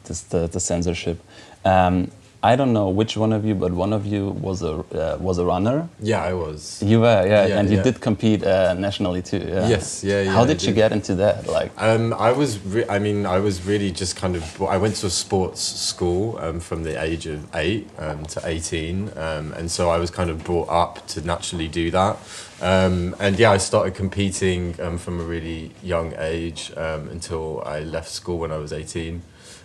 This 0.04 0.20
the 0.22 0.46
the 0.48 0.60
censorship. 0.60 1.18
Um, 1.64 2.10
I 2.44 2.56
don't 2.56 2.74
know 2.74 2.90
which 2.90 3.16
one 3.16 3.32
of 3.32 3.42
you, 3.46 3.54
but 3.54 3.72
one 3.72 3.94
of 3.94 4.04
you 4.04 4.28
was 4.28 4.62
a 4.62 4.72
uh, 4.72 5.16
was 5.18 5.38
a 5.38 5.44
runner. 5.46 5.88
Yeah, 5.98 6.22
I 6.22 6.34
was. 6.34 6.82
You 6.82 7.00
were, 7.00 7.26
yeah, 7.26 7.46
Yeah, 7.46 7.58
and 7.58 7.70
you 7.70 7.78
yeah. 7.78 7.82
did 7.82 8.00
compete 8.02 8.44
uh, 8.44 8.74
nationally 8.74 9.22
too. 9.22 9.38
Yeah. 9.38 9.66
Yes, 9.66 10.04
yeah, 10.04 10.24
How 10.24 10.42
yeah, 10.42 10.48
did 10.48 10.62
you 10.62 10.74
get 10.74 10.92
into 10.92 11.14
that? 11.14 11.46
Like, 11.46 11.72
Um, 11.78 12.12
I 12.12 12.32
was, 12.32 12.58
I 12.90 12.98
mean, 12.98 13.24
I 13.24 13.38
was 13.38 13.64
really 13.64 13.90
just 13.90 14.16
kind 14.16 14.36
of. 14.36 14.42
I 14.60 14.76
went 14.76 14.96
to 14.96 15.06
a 15.06 15.10
sports 15.10 15.62
school 15.62 16.36
um, 16.38 16.60
from 16.60 16.84
the 16.84 17.02
age 17.02 17.24
of 17.26 17.38
eight 17.54 17.88
um, 17.98 18.26
to 18.26 18.40
eighteen, 18.44 19.10
um, 19.16 19.54
and 19.56 19.70
so 19.70 19.88
I 19.88 19.98
was 19.98 20.10
kind 20.10 20.28
of 20.28 20.44
brought 20.44 20.68
up 20.68 21.06
to 21.12 21.22
naturally 21.22 21.68
do 21.68 21.90
that. 21.92 22.18
Um, 22.60 23.16
and 23.20 23.38
yeah, 23.38 23.52
I 23.56 23.58
started 23.58 23.94
competing 23.94 24.78
um, 24.80 24.98
from 24.98 25.18
a 25.18 25.24
really 25.24 25.70
young 25.82 26.12
age 26.18 26.72
um, 26.76 27.08
until 27.08 27.62
I 27.64 27.80
left 27.80 28.10
school 28.10 28.38
when 28.38 28.52
I 28.52 28.58
was 28.58 28.72
eighteen. 28.72 29.22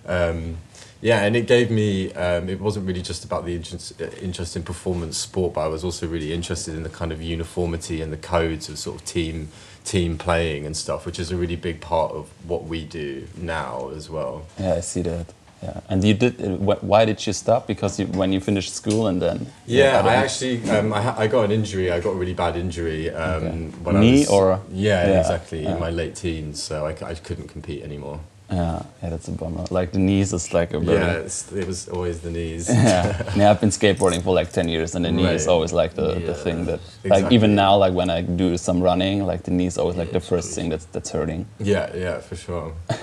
Um, 0.07 0.57
yeah, 1.01 1.24
and 1.24 1.36
it 1.36 1.48
gave 1.48 1.72
me. 1.72 2.12
Um, 2.13 2.50
it 2.50 2.60
wasn't 2.60 2.86
really 2.88 3.01
just 3.01 3.24
about 3.25 3.46
the 3.46 3.56
interest, 3.56 4.01
uh, 4.01 4.06
interest 4.22 4.56
in 4.56 4.63
performance 4.63 5.18
sport, 5.18 5.53
but 5.53 5.62
I 5.62 5.68
was 5.68 5.84
also 5.84 6.08
really 6.08 6.34
interested 6.34 6.75
in 6.75 6.84
the 6.84 6.89
kind 6.89 7.12
of 7.12 7.22
uniformity 7.22 8.01
and 8.01 8.12
the 8.12 8.18
codes 8.18 8.70
of 8.70 8.77
sort 8.77 9.00
of 9.00 9.06
team 9.06 9.48
team 9.86 10.18
playing 10.18 10.65
and 10.65 10.75
stuff, 10.75 11.06
which 11.06 11.20
is 11.20 11.32
a 11.32 11.38
really 11.38 11.56
big 11.56 11.79
part 11.82 12.12
of 12.12 12.27
what 12.48 12.65
we 12.65 12.84
do 12.84 13.27
now 13.38 13.89
as 13.96 14.10
well. 14.10 14.46
yeah, 14.60 14.75
I 14.75 14.82
see 14.82 15.01
that. 15.03 15.25
Yeah, 15.63 15.82
and 15.89 16.03
you 16.03 16.13
did. 16.13 16.41
Uh, 16.41 16.56
why 16.82 17.03
did 17.06 17.25
you 17.27 17.34
stop? 17.34 17.68
Because 17.68 18.00
you, 18.00 18.08
when 18.08 18.32
you 18.32 18.39
finished 18.39 18.74
school 18.74 19.08
and 19.08 19.22
then 19.22 19.48
Yeah, 19.65 20.01
I 20.06 20.15
actually 20.15 20.70
um, 20.70 20.94
I, 20.94 21.01
ha- 21.01 21.15
I 21.18 21.27
got 21.27 21.44
an 21.46 21.51
injury. 21.51 21.91
I 21.91 22.00
got 22.00 22.12
a 22.12 22.15
really 22.15 22.34
bad 22.34 22.56
injury. 22.56 23.10
Um, 23.10 23.44
Okay. 23.44 23.58
when 23.84 23.96
I 23.98 24.00
Knee 24.00 24.20
was, 24.20 24.29
or- 24.29 24.60
yeah, 24.72 25.08
Yeah, 25.10 25.20
exactly 25.20 25.63
yeah. 25.63 25.74
in 25.74 25.79
my 25.79 25.89
late 25.89 26.15
teens, 26.15 26.63
so 26.63 26.86
I, 26.86 26.91
I 27.06 27.13
couldn't 27.15 27.50
compete 27.50 27.84
anymore. 27.84 28.22
Yeah, 28.51 28.82
yeah, 29.03 29.10
that's 29.10 29.27
a 29.27 29.32
bummer. 29.32 29.65
Like 29.70 29.91
the 29.91 30.00
knees 30.00 30.34
is 30.34 30.53
like 30.53 30.74
a 30.74 30.79
very 30.79 30.98
Yeah, 30.98 31.12
it's, 31.25 31.51
it 31.51 31.68
was 31.68 31.88
always 31.89 32.20
the 32.22 32.32
knees. 32.32 32.68
yeah. 32.74 33.34
yeah, 33.36 33.51
I've 33.51 33.62
been 33.62 33.70
skateboarding 33.70 34.24
for 34.24 34.34
like 34.34 34.51
10 34.51 34.68
years 34.70 34.96
and 34.96 35.06
the 35.06 35.12
knee 35.12 35.25
is 35.27 35.48
always 35.48 35.72
like 35.72 35.94
the, 35.94 36.15
the 36.15 36.34
thing 36.34 36.65
that, 36.65 36.79
like 37.06 37.32
even 37.32 37.53
now, 37.53 37.77
like 37.77 37.94
when 37.94 38.10
I 38.10 38.22
do 38.22 38.58
some 38.58 38.82
running, 38.82 39.25
like 39.25 39.44
the 39.44 39.51
knee 39.51 39.68
is 39.68 39.77
always 39.77 39.98
like 39.98 40.12
the 40.12 40.20
first 40.20 40.48
crazy. 40.48 40.62
thing 40.62 40.70
that's, 40.72 40.86
that's 40.86 41.12
hurting. 41.12 41.46
yeah, 41.60 41.96
yeah, 41.96 42.20
for 42.20 42.36
sure. 42.36 42.74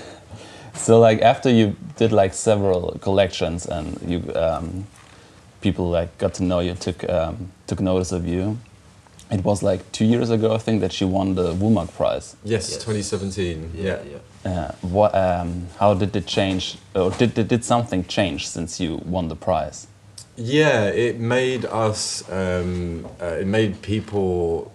So 0.73 0.99
like 0.99 1.21
after 1.23 1.49
you 1.49 1.75
did 1.95 2.11
like 2.11 2.35
several 2.35 2.99
collections 3.01 3.65
and 3.65 3.99
you, 4.05 4.31
um, 4.35 4.85
people 5.61 5.89
like 5.89 6.15
got 6.19 6.35
to 6.35 6.43
know 6.43 6.59
you, 6.59 6.75
took, 6.75 7.03
um, 7.09 7.51
took 7.65 7.79
notice 7.79 8.11
of 8.11 8.27
you. 8.27 8.59
It 9.31 9.43
was 9.43 9.63
like 9.63 9.91
two 9.91 10.05
years 10.05 10.29
ago, 10.29 10.53
I 10.53 10.59
think, 10.59 10.81
that 10.81 11.01
you 11.01 11.07
won 11.07 11.33
the 11.35 11.53
Woolmark 11.55 11.91
prize. 11.93 12.35
Yes, 12.43 12.69
Yes. 12.69 12.77
2017. 12.83 13.71
Yeah, 13.75 13.83
Yeah. 13.83 13.99
yeah. 14.11 14.17
Uh, 14.45 14.71
what, 14.81 15.13
um, 15.13 15.67
how 15.79 15.93
did 15.93 16.15
it 16.15 16.25
change, 16.25 16.77
or 16.95 17.11
did, 17.11 17.33
did, 17.33 17.47
did 17.47 17.65
something 17.65 18.05
change 18.05 18.47
since 18.47 18.79
you 18.79 19.01
won 19.03 19.27
the 19.27 19.35
prize? 19.35 19.87
Yeah, 20.35 20.85
it 20.85 21.19
made 21.19 21.65
us, 21.65 22.29
um, 22.29 23.07
uh, 23.21 23.25
it 23.41 23.47
made 23.47 23.81
people 23.81 24.71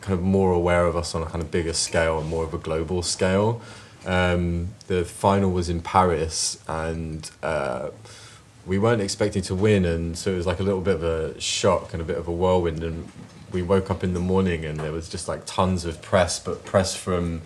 kind 0.00 0.18
of 0.18 0.22
more 0.22 0.52
aware 0.52 0.84
of 0.84 0.96
us 0.96 1.14
on 1.14 1.22
a 1.22 1.26
kind 1.26 1.42
of 1.42 1.50
bigger 1.50 1.72
scale 1.72 2.18
and 2.18 2.28
more 2.28 2.44
of 2.44 2.52
a 2.52 2.58
global 2.58 3.00
scale. 3.02 3.62
Um, 4.04 4.68
the 4.86 5.04
final 5.04 5.50
was 5.50 5.70
in 5.70 5.80
Paris 5.80 6.62
and 6.68 7.30
uh, 7.42 7.88
we 8.66 8.78
weren't 8.78 9.00
expecting 9.00 9.42
to 9.42 9.54
win, 9.54 9.84
and 9.84 10.16
so 10.16 10.32
it 10.32 10.36
was 10.36 10.46
like 10.46 10.60
a 10.60 10.62
little 10.62 10.80
bit 10.80 10.96
of 10.96 11.02
a 11.02 11.40
shock 11.40 11.92
and 11.92 12.02
a 12.02 12.04
bit 12.04 12.16
of 12.16 12.28
a 12.28 12.32
whirlwind. 12.32 12.82
And 12.82 13.10
we 13.52 13.62
woke 13.62 13.90
up 13.90 14.02
in 14.02 14.14
the 14.14 14.20
morning 14.20 14.64
and 14.64 14.78
there 14.80 14.92
was 14.92 15.08
just 15.08 15.28
like 15.28 15.46
tons 15.46 15.84
of 15.84 16.02
press, 16.02 16.38
but 16.38 16.64
press 16.64 16.94
from 16.94 17.42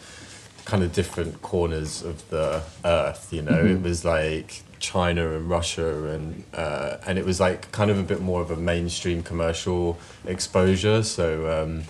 kind 0.69 0.83
of 0.85 0.93
different 0.93 1.33
corners 1.43 2.03
of 2.11 2.17
the 2.31 2.63
earth. 2.85 3.33
You 3.33 3.43
know, 3.43 3.61
it 3.75 3.83
was 3.83 4.05
like 4.05 4.63
China 4.79 5.23
and 5.37 5.51
Russia, 5.51 5.91
and 6.15 6.45
uh, 6.55 6.99
and 7.07 7.19
it 7.19 7.25
was 7.25 7.41
like 7.41 7.61
kind 7.73 7.91
of 7.91 7.99
a 7.99 8.07
bit 8.13 8.21
more 8.21 8.41
of 8.41 8.51
a 8.51 8.57
mainstream 8.57 9.23
commercial 9.23 9.99
exposure. 10.25 11.03
So. 11.03 11.27
Um, 11.57 11.85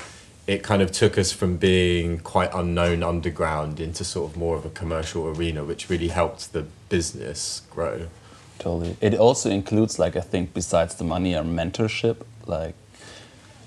it 0.47 0.63
kind 0.63 0.81
of 0.81 0.91
took 0.91 1.19
us 1.19 1.31
from 1.31 1.59
being 1.59 2.21
quite 2.21 2.49
unknown 2.55 3.03
underground 3.03 3.81
into 3.81 4.03
sort 4.03 4.31
of 4.31 4.37
more 4.39 4.57
of 4.57 4.65
a 4.65 4.71
commercial 4.71 5.29
arena, 5.29 5.63
which 5.63 5.91
really 5.91 6.09
helped 6.09 6.55
the 6.55 6.65
business 6.89 7.61
grow. 7.69 8.09
Totally. 8.59 8.97
It 9.03 9.15
also 9.15 9.51
includes, 9.51 9.99
like, 9.99 10.17
I 10.17 10.23
think, 10.23 10.55
besides 10.55 10.95
the 10.95 11.05
money, 11.05 11.35
a 11.35 11.43
mentorship. 11.43 12.25
Like, 12.47 12.75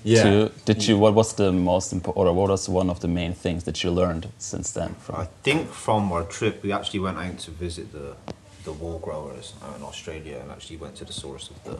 Yeah. 0.04 0.22
to, 0.22 0.52
did 0.64 0.86
you? 0.88 0.98
What 0.98 1.14
was 1.14 1.34
the 1.34 1.52
most 1.52 1.92
important, 1.92 2.26
or 2.26 2.32
what 2.32 2.50
was 2.50 2.68
one 2.68 2.90
of 2.90 3.00
the 3.00 3.08
main 3.08 3.34
things 3.34 3.64
that 3.64 3.82
you 3.82 3.90
learned 3.90 4.28
since 4.38 4.72
then? 4.72 4.94
From 4.94 5.16
I 5.16 5.26
think 5.42 5.70
from 5.70 6.10
our 6.12 6.24
trip, 6.24 6.62
we 6.62 6.72
actually 6.72 7.00
went 7.00 7.18
out 7.18 7.38
to 7.40 7.50
visit 7.50 7.92
the 7.92 8.16
the 8.64 8.72
wool 8.72 8.98
growers 8.98 9.54
out 9.64 9.76
in 9.76 9.82
Australia 9.82 10.38
and 10.40 10.50
actually 10.50 10.76
went 10.76 10.94
to 10.96 11.04
the 11.04 11.12
source 11.12 11.50
of 11.50 11.62
the 11.64 11.76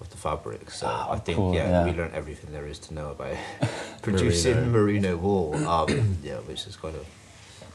of 0.00 0.08
the 0.10 0.16
fabric. 0.16 0.70
So 0.70 0.86
I 0.86 1.18
think 1.18 1.36
cool, 1.36 1.54
yeah, 1.54 1.68
yeah. 1.70 1.84
we 1.84 1.92
learned 1.92 2.14
everything 2.14 2.52
there 2.52 2.66
is 2.66 2.78
to 2.80 2.94
know 2.94 3.10
about 3.10 3.36
producing 4.02 4.72
merino, 4.72 5.16
wool. 5.16 5.54
Um, 5.68 6.18
yeah, 6.22 6.38
which 6.48 6.66
is 6.66 6.76
kind 6.76 6.96
of 6.96 7.06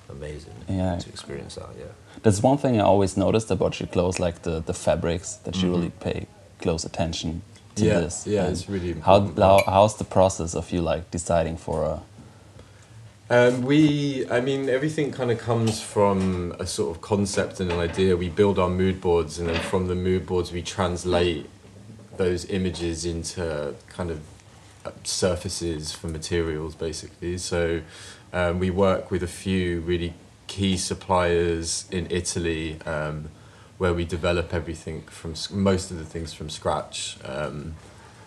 amazing 0.10 0.54
Yeah. 0.68 0.98
to 0.98 1.10
experience 1.10 1.56
that. 1.56 1.70
Yeah. 1.78 1.86
That's 2.24 2.42
one 2.42 2.58
thing 2.58 2.80
I 2.80 2.84
always 2.84 3.16
noticed 3.18 3.52
about 3.52 3.80
your 3.80 3.88
clothes, 3.88 4.20
like 4.20 4.42
the, 4.42 4.60
the 4.60 4.74
fabrics, 4.74 5.36
that 5.44 5.62
you 5.62 5.70
really 5.72 5.92
pay 6.00 6.28
close 6.62 6.84
attention 6.86 7.42
to. 7.76 7.86
Yeah, 7.86 8.00
this. 8.02 8.26
yeah, 8.28 8.44
And 8.46 8.52
it's 8.54 8.70
really 8.70 8.94
How, 9.02 9.18
important. 9.18 9.40
how 9.40 9.64
how's 9.66 9.96
the 9.98 10.04
process 10.06 10.56
of 10.56 10.72
you 10.72 10.82
like 10.82 11.12
deciding 11.12 11.58
for 11.58 11.84
a? 11.84 12.02
Um, 13.30 13.64
we, 13.64 14.30
I 14.30 14.40
mean, 14.40 14.70
everything 14.70 15.12
kind 15.12 15.32
of 15.32 15.40
comes 15.40 15.82
from 15.82 16.56
a 16.60 16.68
sort 16.68 16.96
of 16.96 17.02
concept 17.02 17.60
and 17.60 17.72
an 17.72 17.80
idea. 17.80 18.16
We 18.16 18.30
build 18.30 18.60
our 18.60 18.70
mood 18.70 19.02
boards, 19.02 19.40
and 19.40 19.50
then 19.50 19.60
from 19.62 19.88
the 19.88 19.96
mood 19.96 20.28
boards, 20.28 20.52
we 20.52 20.62
translate 20.62 21.50
those 22.18 22.46
images 22.46 23.04
into 23.06 23.74
kind 23.90 24.12
of 24.12 24.20
uh, 24.86 24.92
surfaces 25.04 25.92
for 25.92 26.08
materials, 26.08 26.76
basically. 26.76 27.38
So 27.40 27.82
um, 28.32 28.60
we 28.60 28.70
work 28.70 29.10
with 29.10 29.24
a 29.24 29.28
few 29.28 29.80
really 29.82 30.14
key 30.48 30.78
suppliers 30.78 31.86
in 31.92 32.08
Italy, 32.12 32.80
um, 32.86 33.30
where 33.78 33.94
we 33.94 34.06
develop 34.06 34.54
everything 34.54 35.02
from 35.04 35.34
most 35.52 35.92
of 35.92 35.98
the 35.98 36.06
things 36.06 36.34
from 36.34 36.50
scratch. 36.50 37.18
Um, 37.24 37.76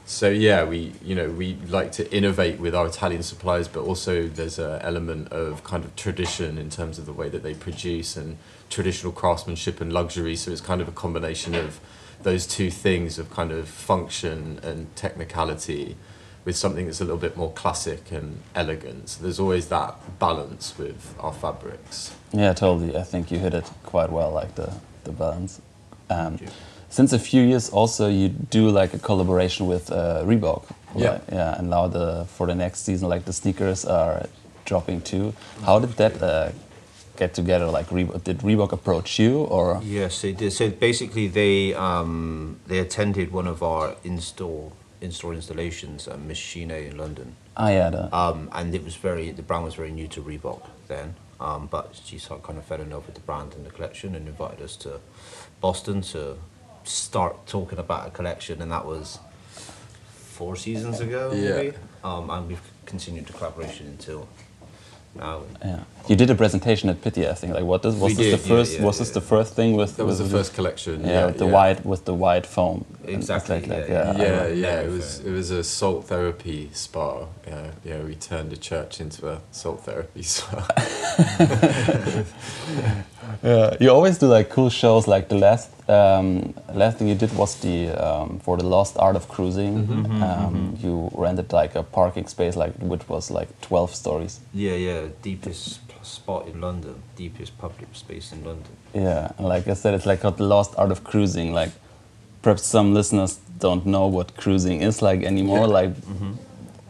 so 0.04 0.30
yeah, 0.30 0.64
we 0.64 0.92
you 1.02 1.14
know 1.14 1.28
we 1.28 1.54
like 1.68 1.92
to 1.92 2.10
innovate 2.14 2.58
with 2.58 2.74
our 2.74 2.86
Italian 2.86 3.22
suppliers, 3.22 3.68
but 3.68 3.80
also 3.80 4.26
there's 4.26 4.58
an 4.58 4.80
element 4.80 5.32
of 5.32 5.64
kind 5.64 5.84
of 5.84 5.94
tradition 5.96 6.56
in 6.56 6.70
terms 6.70 6.98
of 6.98 7.04
the 7.04 7.12
way 7.12 7.28
that 7.28 7.42
they 7.42 7.54
produce 7.54 8.16
and 8.16 8.38
traditional 8.70 9.12
craftsmanship 9.12 9.80
and 9.80 9.92
luxury. 9.92 10.34
So 10.34 10.50
it's 10.50 10.62
kind 10.62 10.80
of 10.80 10.88
a 10.88 10.92
combination 10.92 11.54
of 11.54 11.78
those 12.22 12.46
two 12.46 12.70
things 12.70 13.18
of 13.18 13.30
kind 13.30 13.52
of 13.52 13.68
function 13.68 14.60
and 14.62 14.94
technicality 14.96 15.96
with 16.44 16.56
something 16.56 16.86
that's 16.86 17.00
a 17.00 17.04
little 17.04 17.18
bit 17.18 17.36
more 17.36 17.52
classic 17.52 18.10
and 18.10 18.40
elegant. 18.54 19.10
So 19.10 19.22
there's 19.22 19.38
always 19.38 19.68
that 19.68 20.18
balance 20.18 20.78
with 20.78 21.14
our 21.20 21.34
fabrics. 21.34 22.14
Yeah, 22.32 22.54
totally. 22.54 22.96
I 22.96 23.02
think 23.02 23.30
you 23.30 23.38
hit 23.38 23.52
it 23.52 23.70
quite 23.84 24.10
well, 24.10 24.30
like 24.30 24.54
the 24.54 24.72
the 25.08 25.16
balance. 25.24 25.60
Um, 26.10 26.38
since 26.88 27.12
a 27.12 27.18
few 27.18 27.42
years, 27.42 27.68
also 27.70 28.08
you 28.08 28.28
do 28.28 28.70
like 28.70 28.94
a 28.94 28.98
collaboration 28.98 29.66
with 29.66 29.90
uh, 29.90 30.22
Reebok. 30.24 30.62
Yeah. 30.96 31.10
right? 31.10 31.22
yeah. 31.32 31.58
And 31.58 31.68
now 31.68 31.88
the 31.88 32.24
for 32.36 32.46
the 32.46 32.54
next 32.54 32.84
season, 32.84 33.08
like 33.08 33.24
the 33.24 33.32
sneakers 33.32 33.84
are 33.84 34.26
dropping 34.64 35.02
too. 35.02 35.34
How 35.64 35.78
did 35.78 35.92
that 35.96 36.22
uh, 36.22 36.50
get 37.16 37.34
together? 37.34 37.66
Like, 37.66 37.88
Reebok, 37.88 38.24
did 38.24 38.38
Reebok 38.38 38.72
approach 38.72 39.18
you 39.18 39.44
or? 39.44 39.80
Yes, 39.84 40.22
they 40.22 40.32
did. 40.32 40.52
So 40.52 40.70
basically, 40.70 41.26
they 41.28 41.74
um, 41.74 42.60
they 42.66 42.78
attended 42.78 43.32
one 43.32 43.46
of 43.46 43.62
our 43.62 43.96
in-store 44.04 44.72
in-store 45.00 45.34
installations 45.34 46.08
at 46.08 46.18
Miss 46.20 46.56
in 46.56 46.96
London. 46.96 47.36
Ah, 47.56 47.68
yeah. 47.68 47.90
The, 47.90 48.16
Um, 48.16 48.48
and 48.52 48.74
it 48.74 48.84
was 48.84 48.96
very 48.96 49.30
the 49.30 49.42
brand 49.42 49.64
was 49.64 49.74
very 49.74 49.90
new 49.90 50.08
to 50.08 50.20
Reebok 50.22 50.62
then. 50.88 51.14
Um, 51.40 51.68
but 51.70 52.00
she 52.04 52.18
sort 52.18 52.40
of 52.40 52.46
kind 52.46 52.58
of 52.58 52.64
fell 52.64 52.80
in 52.80 52.90
love 52.90 53.06
with 53.06 53.14
the 53.14 53.20
brand 53.20 53.54
and 53.54 53.64
the 53.64 53.70
collection 53.70 54.14
and 54.14 54.26
invited 54.26 54.60
us 54.60 54.74
to 54.76 55.00
Boston 55.60 56.02
to 56.02 56.36
start 56.84 57.46
talking 57.46 57.78
about 57.78 58.08
a 58.08 58.10
collection, 58.10 58.60
and 58.60 58.72
that 58.72 58.84
was 58.84 59.18
four 60.38 60.56
seasons 60.56 61.00
ago. 61.00 61.32
Yeah. 61.34 61.56
Maybe. 61.56 61.76
Um, 62.02 62.30
and 62.30 62.48
we've 62.48 62.70
continued 62.86 63.26
the 63.26 63.32
collaboration 63.34 63.86
until 63.86 64.28
now. 65.18 65.42
Yeah, 65.64 65.80
you 66.08 66.16
did 66.16 66.30
a 66.30 66.34
presentation 66.34 66.88
at 66.88 67.02
Pitti, 67.02 67.28
I 67.28 67.34
think. 67.34 67.54
Like, 67.54 67.64
what 67.64 67.84
is, 67.84 67.94
was 67.94 68.12
We 68.12 68.14
this 68.14 68.26
did, 68.26 68.34
the 68.40 68.48
first? 68.48 68.78
yeah, 68.78 68.84
was 68.86 68.98
this 68.98 69.10
the 69.10 69.20
first 69.20 69.54
thing 69.54 69.74
with? 69.76 69.96
That 69.96 70.06
was 70.06 70.18
the 70.18 70.24
first 70.38 70.54
collection. 70.54 71.00
Yeah, 71.00 71.10
Yeah, 71.10 71.26
with 71.26 71.38
the 71.38 71.46
yeah. 71.46 71.52
white 71.58 71.84
with 71.84 72.04
the 72.04 72.14
white 72.14 72.46
foam. 72.46 72.84
Exactly, 73.04 73.60
like 73.60 73.88
yeah, 73.88 73.90
yeah. 74.16 74.22
Yeah, 74.22 74.46
yeah, 74.64 74.80
it 74.86 74.90
was 74.90 75.20
it 75.20 75.32
was 75.32 75.50
a 75.50 75.62
salt 75.62 76.06
therapy 76.06 76.70
spa. 76.72 77.26
Yeah, 77.46 77.70
yeah, 77.84 78.00
we 78.02 78.14
turned 78.14 78.52
a 78.52 78.56
church 78.56 79.00
into 79.00 79.28
a 79.28 79.40
salt 79.50 79.84
therapy 79.84 80.22
spa. 80.34 80.66
Yeah, 83.42 83.76
you 83.80 83.90
always 83.90 84.18
do 84.18 84.26
like 84.26 84.48
cool 84.50 84.70
shows. 84.70 85.06
Like 85.06 85.28
the 85.28 85.36
last 85.36 85.70
um, 85.88 86.54
last 86.74 86.98
thing 86.98 87.08
you 87.08 87.14
did 87.14 87.32
was 87.36 87.56
the 87.60 87.90
um, 87.90 88.40
for 88.40 88.56
the 88.56 88.66
Lost 88.66 88.96
Art 88.98 89.16
of 89.16 89.28
Cruising. 89.28 89.86
Mm-hmm, 89.86 90.22
um, 90.22 90.78
You 90.80 91.10
rented 91.14 91.52
like 91.52 91.74
a 91.74 91.82
parking 91.82 92.26
space, 92.26 92.56
like 92.56 92.74
which 92.80 93.08
was 93.08 93.30
like 93.30 93.48
twelve 93.60 93.94
stories. 93.94 94.40
Yeah, 94.54 94.74
yeah, 94.74 95.08
deepest 95.22 95.80
spot 96.02 96.46
in 96.48 96.60
London, 96.60 96.94
deepest 97.16 97.58
public 97.58 97.88
space 97.92 98.32
in 98.32 98.44
London. 98.44 98.72
Yeah, 98.94 99.32
and 99.38 99.46
like 99.46 99.68
I 99.68 99.74
said, 99.74 99.94
it's 99.94 100.06
like 100.06 100.20
the 100.20 100.42
Lost 100.42 100.74
Art 100.76 100.90
of 100.90 101.04
Cruising. 101.04 101.52
Like 101.52 101.70
perhaps 102.42 102.64
some 102.64 102.94
listeners 102.94 103.38
don't 103.58 103.84
know 103.86 104.06
what 104.06 104.36
cruising 104.36 104.82
is 104.82 105.02
like 105.02 105.22
anymore. 105.22 105.66
Yeah. 105.66 105.66
Like 105.66 105.90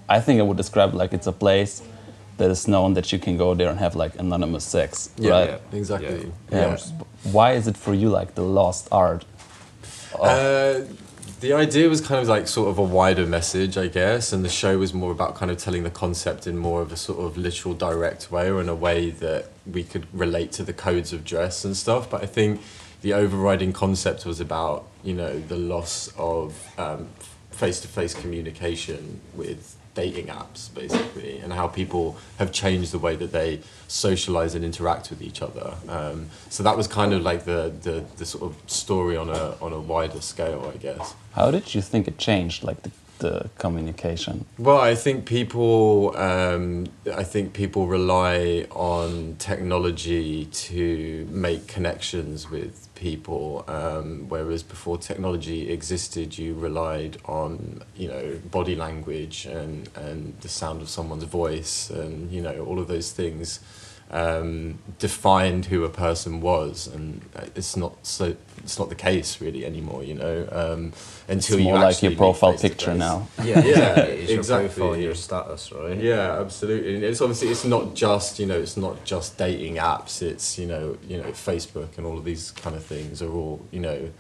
I 0.09 0.21
think 0.21 0.41
I 0.41 0.43
would 0.43 0.57
describe 0.57 0.95
like 0.95 1.13
it's 1.13 1.27
a 1.27 1.33
place 1.33 1.83
that 2.39 2.51
is 2.51 2.67
known 2.67 2.95
that 2.95 3.13
you 3.13 3.19
can 3.19 3.37
go 3.37 3.55
there 3.55 3.69
and 3.69 3.79
have 3.79 3.95
like 3.95 4.15
anonymous 4.19 4.65
sex, 4.65 5.11
Yeah, 5.19 5.31
right? 5.31 5.49
yeah. 5.73 5.79
exactly. 5.79 6.33
Yeah. 6.51 6.77
Why 7.25 7.53
is 7.53 7.67
it 7.69 7.77
for 7.77 7.93
you 7.95 8.09
like 8.09 8.35
the 8.35 8.43
lost 8.43 8.89
art? 8.91 9.25
Uh, 10.19 10.81
the 11.41 11.53
idea 11.53 11.89
was 11.89 12.01
kind 12.01 12.21
of 12.21 12.27
like 12.29 12.49
sort 12.49 12.69
of 12.69 12.79
a 12.79 12.83
wider 12.83 13.27
message, 13.27 13.77
I 13.77 13.87
guess, 13.89 14.33
and 14.33 14.45
the 14.45 14.49
show 14.49 14.79
was 14.79 14.93
more 14.95 15.13
about 15.13 15.35
kind 15.37 15.51
of 15.51 15.59
telling 15.59 15.83
the 15.85 15.91
concept 15.91 16.47
in 16.47 16.57
more 16.59 16.81
of 16.83 16.91
a 16.93 16.97
sort 16.97 17.21
of 17.21 17.37
literal, 17.37 17.75
direct 17.75 18.33
way, 18.33 18.51
or 18.51 18.61
in 18.61 18.69
a 18.69 18.75
way 18.75 19.11
that 19.11 19.51
we 19.71 19.85
could 19.85 20.07
relate 20.13 20.51
to 20.53 20.63
the 20.63 20.73
codes 20.73 21.13
of 21.13 21.25
dress 21.25 21.65
and 21.65 21.77
stuff. 21.77 22.09
But 22.11 22.23
I 22.23 22.27
think 22.27 22.61
the 23.03 23.13
overriding 23.15 23.73
concept 23.73 24.25
was 24.27 24.41
about 24.41 24.87
you 25.05 25.15
know 25.15 25.39
the 25.39 25.57
loss 25.57 26.13
of 26.17 26.55
face 27.51 27.81
to 27.81 27.89
face 27.89 28.15
communication 28.15 29.21
with 29.35 29.77
dating 30.03 30.27
apps 30.43 30.73
basically 30.83 31.39
and 31.43 31.51
how 31.53 31.67
people 31.81 32.17
have 32.39 32.51
changed 32.53 32.91
the 32.93 32.99
way 33.07 33.15
that 33.23 33.33
they 33.39 33.51
socialize 33.89 34.55
and 34.57 34.65
interact 34.65 35.11
with 35.11 35.21
each 35.29 35.41
other 35.49 35.69
um, 35.89 36.19
so 36.51 36.63
that 36.63 36.77
was 36.77 36.87
kind 36.87 37.13
of 37.17 37.21
like 37.31 37.45
the, 37.53 37.61
the 37.83 37.97
the 38.21 38.27
sort 38.35 38.45
of 38.49 38.53
story 38.83 39.17
on 39.17 39.29
a 39.29 39.45
on 39.61 39.73
a 39.73 39.81
wider 39.93 40.21
scale 40.33 40.63
i 40.75 40.77
guess 40.87 41.15
How 41.39 41.51
did 41.51 41.67
you 41.75 41.83
think 41.83 42.07
it 42.09 42.17
changed, 42.19 42.59
like 42.69 42.81
the, 42.87 42.91
the 43.19 43.51
communication? 43.59 44.45
well, 44.59 44.81
I 44.81 44.95
think 45.05 45.25
people, 45.25 46.17
um, 46.17 46.87
I 47.23 47.25
think 47.33 47.53
people 47.53 47.83
rely 47.87 48.67
on 48.71 49.37
technology 49.39 50.47
to 50.69 51.27
make 51.47 51.67
connections 51.67 52.51
with 52.51 52.88
people, 52.99 53.65
um, 53.69 54.29
whereas 54.29 54.63
before 54.63 54.99
technology 54.99 55.71
existed, 55.71 56.37
you 56.37 56.55
relied 56.55 57.19
on 57.25 57.83
you 57.97 58.09
know 58.09 58.39
body 58.51 58.75
language 58.75 59.47
and 59.47 59.89
and 59.95 60.39
the 60.41 60.49
sound 60.49 60.83
of 60.83 60.89
someone's 60.89 61.25
voice, 61.25 61.91
and 61.91 62.31
you 62.31 62.43
know 62.43 62.65
all 62.65 62.79
of 62.79 62.89
those 62.89 63.13
things 63.13 63.61
um, 64.11 64.79
defined 64.99 65.67
who 65.67 65.85
a 65.85 65.89
person 65.91 66.41
was, 66.41 66.87
and 66.87 67.21
it's 67.55 67.77
not 67.77 68.07
so. 68.07 68.37
It's 68.59 68.79
not 68.79 68.89
the 68.89 68.95
case 68.97 69.41
really 69.41 69.65
anymore, 69.65 70.03
you 70.03 70.15
know. 70.15 70.47
Um, 70.51 70.93
until 71.29 71.57
It's 71.57 71.65
you 71.65 71.65
more 71.65 71.75
like 71.75 71.95
actually 71.95 72.09
your 72.11 72.19
profile 72.19 72.53
picture 72.55 72.95
now. 72.95 73.29
Yeah, 73.45 73.61
Yeah, 73.65 73.99
it's 74.01 74.31
your 74.31 74.41
exactly. 74.41 74.69
profile 74.69 74.97
your 74.97 75.15
status, 75.15 75.73
right? 75.73 75.97
Yeah, 75.99 76.41
absolutely. 76.41 76.97
And 76.97 77.05
it's 77.05 77.21
obviously 77.21 77.49
it's 77.49 77.65
not 77.65 77.95
just 77.95 78.39
you 78.39 78.47
know 78.47 78.59
it's 78.59 78.77
not 78.77 79.05
just 79.05 79.39
dating 79.39 79.77
apps. 79.77 80.23
It's 80.23 80.59
you 80.59 80.67
know 80.67 80.99
you 81.07 81.19
know 81.19 81.29
Facebook 81.33 81.97
and 81.97 82.07
all 82.07 82.19
of 82.19 82.25
these 82.25 82.51
kind 82.51 82.77
of 82.77 82.85
things 82.85 83.23
are 83.23 83.31
all 83.31 83.61
you 83.71 83.81
know 83.81 84.11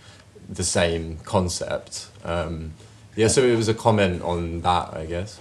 the 0.49 0.65
same 0.65 1.19
concept. 1.25 2.09
Um, 2.25 2.73
yeah, 3.17 3.29
so 3.29 3.43
it 3.43 3.57
was 3.57 3.69
a 3.69 3.75
comment 3.75 4.23
on 4.23 4.61
that, 4.63 4.95
I 4.95 5.05
guess. 5.07 5.41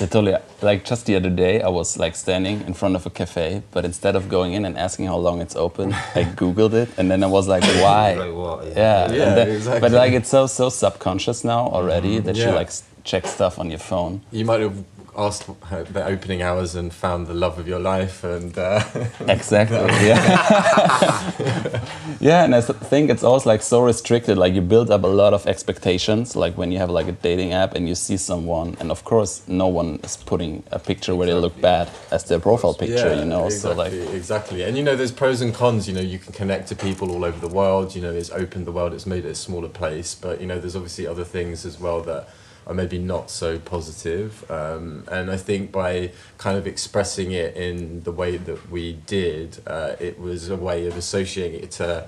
Yeah, 0.00 0.06
totally. 0.06 0.36
Like 0.62 0.84
just 0.84 1.06
the 1.06 1.16
other 1.16 1.30
day, 1.30 1.62
I 1.62 1.68
was 1.68 1.96
like 1.98 2.14
standing 2.16 2.60
in 2.66 2.74
front 2.74 2.96
of 2.96 3.06
a 3.06 3.10
cafe, 3.10 3.62
but 3.70 3.84
instead 3.84 4.14
of 4.16 4.28
going 4.28 4.52
in 4.54 4.64
and 4.64 4.76
asking 4.78 5.06
how 5.06 5.16
long 5.16 5.40
it's 5.40 5.56
open, 5.56 5.92
I 6.14 6.24
googled 6.36 6.74
it, 6.74 6.88
and 6.98 7.10
then 7.10 7.22
I 7.24 7.26
was 7.26 7.48
like, 7.48 7.62
"Why?" 7.82 8.14
Like 8.14 8.34
what? 8.34 8.66
yeah, 8.66 8.74
Yeah, 8.76 9.28
and 9.28 9.36
then- 9.38 9.50
exactly. 9.50 9.80
But 9.80 9.92
like 9.92 10.12
it's 10.12 10.28
so 10.28 10.46
so 10.46 10.68
subconscious 10.68 11.44
now 11.44 11.68
already 11.68 12.18
that 12.20 12.36
you 12.36 12.50
like 12.50 12.70
check 13.04 13.26
stuff 13.26 13.58
on 13.58 13.70
your 13.70 13.78
phone. 13.78 14.20
You 14.32 14.44
might 14.44 14.60
have 14.60 14.76
asked 15.16 15.46
the 15.70 16.04
opening 16.04 16.42
hours 16.42 16.74
and 16.74 16.92
found 16.92 17.26
the 17.26 17.34
love 17.34 17.58
of 17.58 17.66
your 17.66 17.80
life, 17.80 18.22
and 18.24 18.56
uh, 18.58 18.82
Exactly. 19.28 19.76
Yeah. 20.06 21.84
yeah, 22.20 22.44
and 22.44 22.54
I 22.54 22.60
think 22.60 23.10
it's 23.10 23.22
also 23.22 23.48
like 23.48 23.62
so 23.62 23.82
restricted. 23.82 24.36
Like 24.38 24.54
you 24.54 24.60
build 24.60 24.90
up 24.90 25.04
a 25.04 25.08
lot 25.08 25.32
of 25.34 25.46
expectations. 25.46 26.36
Like 26.36 26.56
when 26.56 26.70
you 26.70 26.78
have 26.78 26.90
like 26.90 27.08
a 27.08 27.12
dating 27.12 27.52
app 27.52 27.74
and 27.74 27.88
you 27.88 27.94
see 27.94 28.16
someone, 28.16 28.76
and 28.80 28.90
of 28.90 29.04
course, 29.04 29.42
no 29.48 29.68
one 29.68 30.00
is 30.02 30.16
putting 30.16 30.62
a 30.70 30.78
picture 30.78 31.14
where 31.14 31.26
they 31.26 31.34
look 31.34 31.58
bad 31.60 31.88
as 32.10 32.24
their 32.24 32.38
profile 32.38 32.74
picture. 32.74 33.14
you 33.14 33.24
know, 33.24 33.46
exactly, 33.46 33.50
so 33.50 33.74
like 33.74 33.92
exactly. 34.14 34.62
And 34.62 34.76
you 34.76 34.82
know, 34.82 34.96
there's 34.96 35.12
pros 35.12 35.40
and 35.40 35.54
cons. 35.54 35.88
You 35.88 35.94
know, 35.94 36.00
you 36.00 36.18
can 36.18 36.32
connect 36.32 36.68
to 36.68 36.76
people 36.76 37.10
all 37.10 37.24
over 37.24 37.40
the 37.40 37.52
world. 37.54 37.94
You 37.94 38.02
know, 38.02 38.12
it's 38.12 38.30
opened 38.30 38.66
the 38.66 38.72
world. 38.72 38.92
It's 38.92 39.06
made 39.06 39.24
it 39.24 39.30
a 39.30 39.34
smaller 39.34 39.68
place. 39.68 40.14
But 40.14 40.40
you 40.40 40.46
know, 40.46 40.58
there's 40.58 40.76
obviously 40.76 41.06
other 41.06 41.24
things 41.24 41.64
as 41.64 41.80
well 41.80 42.02
that 42.02 42.28
are 42.66 42.74
maybe 42.74 42.98
not 42.98 43.30
so 43.30 43.58
positive. 43.58 44.48
Um, 44.50 45.04
and 45.10 45.30
I 45.30 45.36
think 45.36 45.70
by 45.70 46.10
kind 46.38 46.58
of 46.58 46.66
expressing 46.66 47.32
it 47.32 47.56
in 47.56 48.02
the 48.02 48.12
way 48.12 48.36
that 48.36 48.70
we 48.70 48.94
did, 49.06 49.58
uh, 49.66 49.94
it 50.00 50.18
was 50.18 50.50
a 50.50 50.56
way 50.56 50.86
of 50.86 50.96
associating 50.96 51.62
it 51.62 51.70
to 51.72 52.06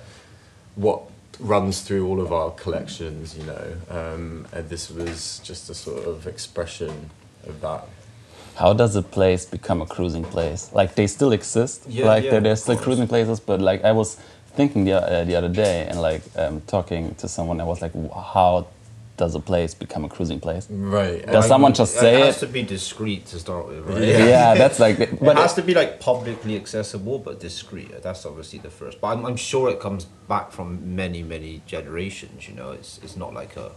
what 0.75 1.03
runs 1.39 1.83
through 1.83 2.09
all 2.09 2.21
of 2.21 2.33
our 2.33 2.51
collections. 2.51 3.39
You 3.39 3.45
know, 3.45 3.67
um, 3.89 4.49
and 4.53 4.69
this 4.69 4.91
was 4.91 5.41
just 5.45 5.71
a 5.71 5.75
sort 5.75 6.05
of 6.05 6.27
expression 6.27 7.11
of 7.47 7.61
that. 7.61 7.85
how 8.57 8.73
does 8.73 8.97
a 8.97 9.03
place 9.03 9.45
become 9.47 9.81
a 9.81 9.87
cruising 9.87 10.25
place? 10.25 10.73
Like 10.73 10.97
they 10.97 11.07
still 11.07 11.33
exist. 11.33 11.85
Yeah, 11.89 12.07
like 12.07 12.25
yeah, 12.25 12.39
of 12.39 12.59
still 12.59 12.77
cruising 12.77 13.07
places, 13.07 13.39
but 13.39 13.61
like 13.61 13.85
I 13.85 13.93
was 13.93 14.17
thinking 14.57 14.85
the 14.85 14.95
uh, 14.95 15.25
the 15.25 15.37
other 15.37 15.49
day 15.49 15.87
and 15.89 16.03
like 16.03 16.23
um, 16.37 16.61
talking 16.63 17.15
to 17.21 17.29
someone, 17.29 17.61
I 17.61 17.65
was 17.65 17.81
like, 17.81 17.95
how 18.13 18.67
does 19.19 19.35
a 19.35 19.41
place 19.41 19.75
become 19.75 20.05
a 20.05 20.09
cruising 20.09 20.41
place? 20.41 20.67
Right. 20.71 21.27
Does 21.27 21.47
someone 21.47 21.75
just 21.75 21.95
say 21.95 22.23
it 22.23 22.27
has 22.27 22.43
it? 22.43 22.47
to 22.47 22.53
be 22.53 22.63
discreet 22.63 23.27
to 23.27 23.39
start 23.39 23.69
with, 23.69 23.81
right? 23.87 24.03
Yeah, 24.03 24.55
that's 24.63 24.79
like. 24.81 24.99
But 24.99 25.21
But 25.21 25.37
it 25.37 25.41
has 25.41 25.55
to 25.55 25.63
be 25.63 25.75
like 25.75 26.01
publicly 26.01 26.57
accessible 26.57 27.19
but 27.19 27.41
discreet. 27.41 28.03
That's 28.03 28.25
obviously 28.25 28.61
the 28.61 28.71
first. 28.71 29.01
But 29.01 29.09
I'm, 29.09 29.27
I'm 29.27 29.37
sure 29.37 29.69
it 29.69 29.81
comes 29.81 30.07
back 30.29 30.53
from 30.53 30.97
many, 30.97 31.23
many 31.23 31.63
generations. 31.67 32.49
You 32.49 32.55
know, 32.55 32.71
it's 32.71 32.99
it's 33.03 33.17
not 33.17 33.35
like 33.35 33.57
a. 33.57 33.73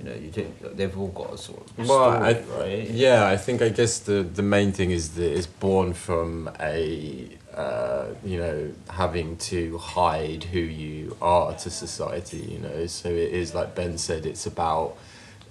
You 0.00 0.08
know, 0.08 0.14
you 0.14 0.30
think 0.30 0.76
they've 0.76 0.98
all 0.98 1.08
got 1.08 1.34
a 1.34 1.38
sort 1.38 1.60
of 1.60 1.78
Well, 1.78 1.86
story, 1.88 2.34
I, 2.34 2.58
right? 2.58 2.90
yeah, 2.90 3.26
I 3.26 3.36
think 3.36 3.60
I 3.60 3.68
guess 3.68 3.98
the 3.98 4.22
the 4.22 4.42
main 4.42 4.72
thing 4.72 4.90
is 4.92 5.10
that 5.16 5.30
it's 5.36 5.46
born 5.46 5.92
from 5.92 6.50
a 6.58 7.28
uh, 7.54 8.06
you 8.24 8.38
know 8.38 8.70
having 8.88 9.36
to 9.52 9.76
hide 9.76 10.44
who 10.44 10.60
you 10.60 11.16
are 11.20 11.52
to 11.54 11.68
society. 11.70 12.38
You 12.38 12.60
know, 12.60 12.86
so 12.86 13.10
it 13.10 13.30
is 13.42 13.54
like 13.54 13.74
Ben 13.74 13.98
said, 13.98 14.24
it's 14.26 14.46
about. 14.46 14.96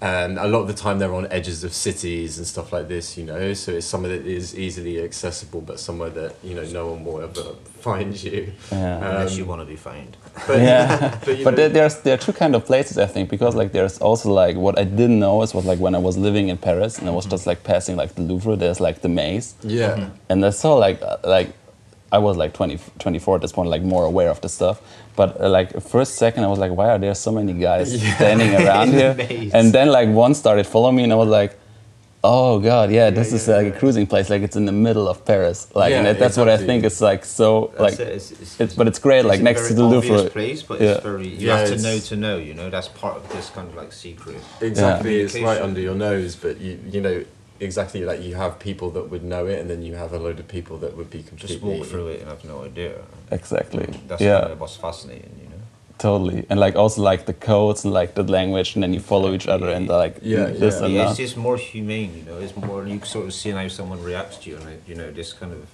Um, 0.01 0.38
a 0.38 0.47
lot 0.47 0.62
of 0.62 0.67
the 0.67 0.73
time 0.73 0.97
they're 0.99 1.13
on 1.13 1.27
edges 1.29 1.65
of 1.65 1.73
cities 1.73 2.38
and 2.38 2.47
stuff 2.47 2.71
like 2.71 2.88
this, 2.88 3.17
you 3.17 3.25
know. 3.25 3.53
So 3.53 3.73
it's 3.73 3.85
somewhere 3.85 4.17
that 4.17 4.25
is 4.25 4.57
easily 4.57 5.03
accessible, 5.03 5.59
but 5.59 5.77
somewhere 5.77 6.09
that 6.12 6.35
you 6.41 6.55
know 6.55 6.63
no 6.63 6.88
one 6.91 7.03
will 7.03 7.21
ever 7.21 7.43
find 7.81 8.21
you. 8.23 8.53
Yeah. 8.71 8.97
Unless 8.97 9.33
Um, 9.33 9.39
you 9.39 9.45
want 9.45 9.62
to 9.62 9.65
be 9.65 9.75
found. 9.75 10.15
But 10.47 10.59
yeah, 10.59 11.19
but, 11.25 11.43
but 11.43 11.55
there, 11.57 11.67
there's 11.69 11.99
there 11.99 12.13
are 12.13 12.17
two 12.17 12.31
kind 12.31 12.55
of 12.55 12.65
places 12.65 12.97
I 12.97 13.07
think 13.07 13.29
because 13.29 13.55
like 13.55 13.73
there's 13.73 13.97
also 13.99 14.31
like 14.31 14.55
what 14.55 14.79
I 14.79 14.85
didn't 14.85 15.19
know 15.19 15.41
is 15.43 15.53
was 15.53 15.65
like 15.65 15.79
when 15.79 15.93
I 15.95 15.99
was 15.99 16.17
living 16.17 16.47
in 16.47 16.57
Paris 16.57 16.97
and 16.99 17.09
I 17.09 17.12
was 17.12 17.25
just 17.25 17.45
like 17.45 17.63
passing 17.63 17.97
like 17.97 18.15
the 18.15 18.21
Louvre. 18.21 18.55
There's 18.55 18.79
like 18.79 19.01
the 19.01 19.09
maze, 19.09 19.55
yeah. 19.63 20.09
and 20.29 20.45
I 20.45 20.51
saw 20.51 20.75
like 20.75 21.01
uh, 21.01 21.17
like 21.25 21.49
I 22.11 22.17
was 22.17 22.37
like 22.37 22.53
20, 22.53 22.79
24 22.99 23.35
at 23.35 23.41
this 23.41 23.51
point, 23.51 23.69
like 23.69 23.81
more 23.83 24.05
aware 24.05 24.29
of 24.29 24.41
the 24.41 24.49
stuff. 24.49 24.81
But 25.15 25.39
uh, 25.39 25.49
like 25.49 25.79
first 25.81 26.15
second, 26.15 26.43
I 26.43 26.47
was 26.47 26.59
like, 26.59 26.71
why 26.71 26.89
are 26.89 26.97
there 26.97 27.13
so 27.15 27.31
many 27.31 27.53
guys 27.53 27.93
Yeah. 28.03 28.15
standing 28.15 28.55
around 28.55 28.89
here? 28.93 29.13
maze. 29.13 29.53
And 29.53 29.71
then 29.73 29.89
like 29.89 30.09
one 30.09 30.33
started 30.33 30.65
following 30.65 30.95
me, 30.97 31.03
and 31.03 31.13
I 31.13 31.15
was 31.15 31.29
like. 31.29 31.57
Oh 32.21 32.59
God! 32.59 32.91
Yeah, 32.91 33.11
this 33.11 33.29
Yeah, 33.29 33.35
is 33.37 33.47
yeah, 33.47 33.55
like 33.55 33.67
a 33.73 33.79
cruising 33.79 34.05
place. 34.05 34.29
Like 34.29 34.41
it's 34.41 34.57
in 34.57 34.65
the 34.65 34.73
middle 34.73 35.07
of 35.07 35.23
Paris. 35.23 35.73
Like, 35.73 35.93
and 35.93 36.05
Yeah, 36.05 36.11
that, 36.11 36.19
that's 36.19 36.35
what 36.35 36.49
I 36.49 36.57
think 36.57 36.83
is 36.83 36.99
like 36.99 37.23
so 37.23 37.71
That's 37.77 37.79
like. 37.81 37.93
it, 37.93 38.07
it's- 38.07 38.31
it's- 38.31 38.55
it's- 38.59 38.75
but 38.75 38.87
it's 38.89 38.99
great, 38.99 39.23
like, 39.23 39.39
a 39.39 39.43
next 39.43 39.61
very 39.61 39.69
to 39.69 39.75
the 39.75 39.83
Louvre. 39.85 40.29
place, 40.29 40.61
but 40.61 40.81
Yeah. 40.81 40.95
it's 40.95 41.03
very. 41.03 41.29
You 41.29 41.47
Yeah, 41.47 41.59
have 41.59 41.69
to 41.69 41.81
know 41.81 41.97
to 41.97 42.15
know. 42.17 42.35
You 42.35 42.55
know, 42.55 42.69
that's 42.69 42.89
part 42.89 43.15
of 43.15 43.23
this 43.31 43.49
kind 43.49 43.69
of 43.69 43.75
like 43.77 43.93
secret. 43.93 44.35
Exactly, 44.59 45.21
it's 45.21 45.39
right 45.39 45.61
under 45.61 45.79
your 45.79 45.95
nose, 45.95 46.35
but 46.35 46.59
you 46.59 46.77
you 46.91 46.99
know 46.99 47.23
exactly 47.59 48.03
like 48.05 48.21
you 48.21 48.35
have 48.35 48.59
people 48.59 48.89
that 48.91 49.09
would 49.09 49.23
know 49.23 49.45
it, 49.47 49.59
and 49.59 49.69
then 49.69 49.81
you 49.83 49.95
have 49.95 50.13
a 50.13 50.19
load 50.19 50.39
of 50.39 50.47
people 50.47 50.77
that 50.79 50.95
would 50.97 51.09
be 51.09 51.23
completely 51.23 51.55
Just 51.55 51.61
walk 51.63 51.87
through 51.87 52.07
it 52.07 52.21
and 52.21 52.29
have 52.29 52.43
no 52.45 52.63
idea. 52.63 53.01
Exactly. 53.31 53.87
That's 54.07 54.21
yeah. 54.21 54.39
kind 54.41 54.53
of 54.53 54.59
what's 54.61 54.75
fascinating, 54.75 55.31
you 55.41 55.49
know. 55.49 55.61
totally. 55.97 56.45
And 56.49 56.59
like 56.59 56.75
also 56.75 57.01
like 57.01 57.25
the 57.25 57.33
codes 57.33 57.83
and 57.85 57.93
like 57.93 58.15
the 58.15 58.23
language, 58.23 58.75
and 58.75 58.83
then 58.83 58.93
you 58.93 58.99
follow 58.99 59.33
each 59.33 59.47
other 59.47 59.69
and 59.69 59.87
like 59.87 60.17
Yeah, 60.21 60.45
this 60.45 60.75
yeah. 60.79 60.85
and 60.85 60.93
Yeah, 60.93 61.03
that. 61.03 61.09
it's 61.11 61.17
just 61.17 61.37
more 61.37 61.57
humane, 61.57 62.11
you 62.17 62.23
know. 62.23 62.37
It's 62.39 62.55
more 62.55 62.85
you 62.87 63.01
sort 63.05 63.25
of 63.25 63.33
seeing 63.33 63.55
how 63.55 63.67
someone 63.67 64.01
reacts 64.03 64.37
to 64.37 64.49
you, 64.49 64.57
and 64.57 64.81
you 64.87 64.95
know, 64.95 65.11
this 65.11 65.33
kind 65.33 65.51
of 65.53 65.67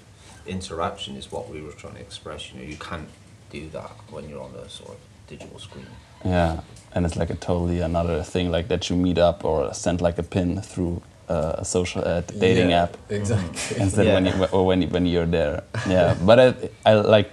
interaction 0.47 1.15
is 1.15 1.31
what 1.31 1.49
we 1.49 1.61
were 1.61 1.71
trying 1.71 1.95
to 1.95 2.01
express. 2.01 2.51
You 2.51 2.59
know, 2.59 2.65
you 2.67 2.77
can't 2.77 3.07
do 3.51 3.69
that 3.69 3.91
when 4.09 4.27
you're 4.29 4.41
on 4.41 4.53
a 4.55 4.69
sort 4.69 4.89
of 4.91 4.97
digital 5.27 5.59
screen. 5.59 5.87
Yeah, 6.23 6.61
and 6.93 7.05
it's 7.05 7.15
like 7.15 7.29
a 7.29 7.35
totally 7.35 7.79
another 7.81 8.23
thing 8.23 8.49
like 8.51 8.67
that 8.69 8.89
you 8.89 8.95
meet 8.95 9.17
up 9.19 9.45
or 9.45 9.73
send 9.73 10.01
like 10.01 10.17
a 10.17 10.23
pin 10.23 10.61
through 10.61 11.01
uh, 11.29 11.55
a 11.57 11.65
social 11.65 12.01
uh, 12.05 12.21
dating 12.39 12.69
Yeah, 12.69 12.83
app 12.83 12.97
Exactly. 13.09 13.81
instead 13.81 14.05
Yeah. 14.05 14.13
when 14.15 14.25
you 14.25 14.45
or 14.51 14.65
when 14.65 14.81
you, 14.81 14.88
when 14.89 15.05
you're 15.05 15.25
there. 15.25 15.63
Yeah, 15.88 16.15
but 16.25 16.39
I 16.39 16.53
I 16.85 16.93
like 16.93 17.31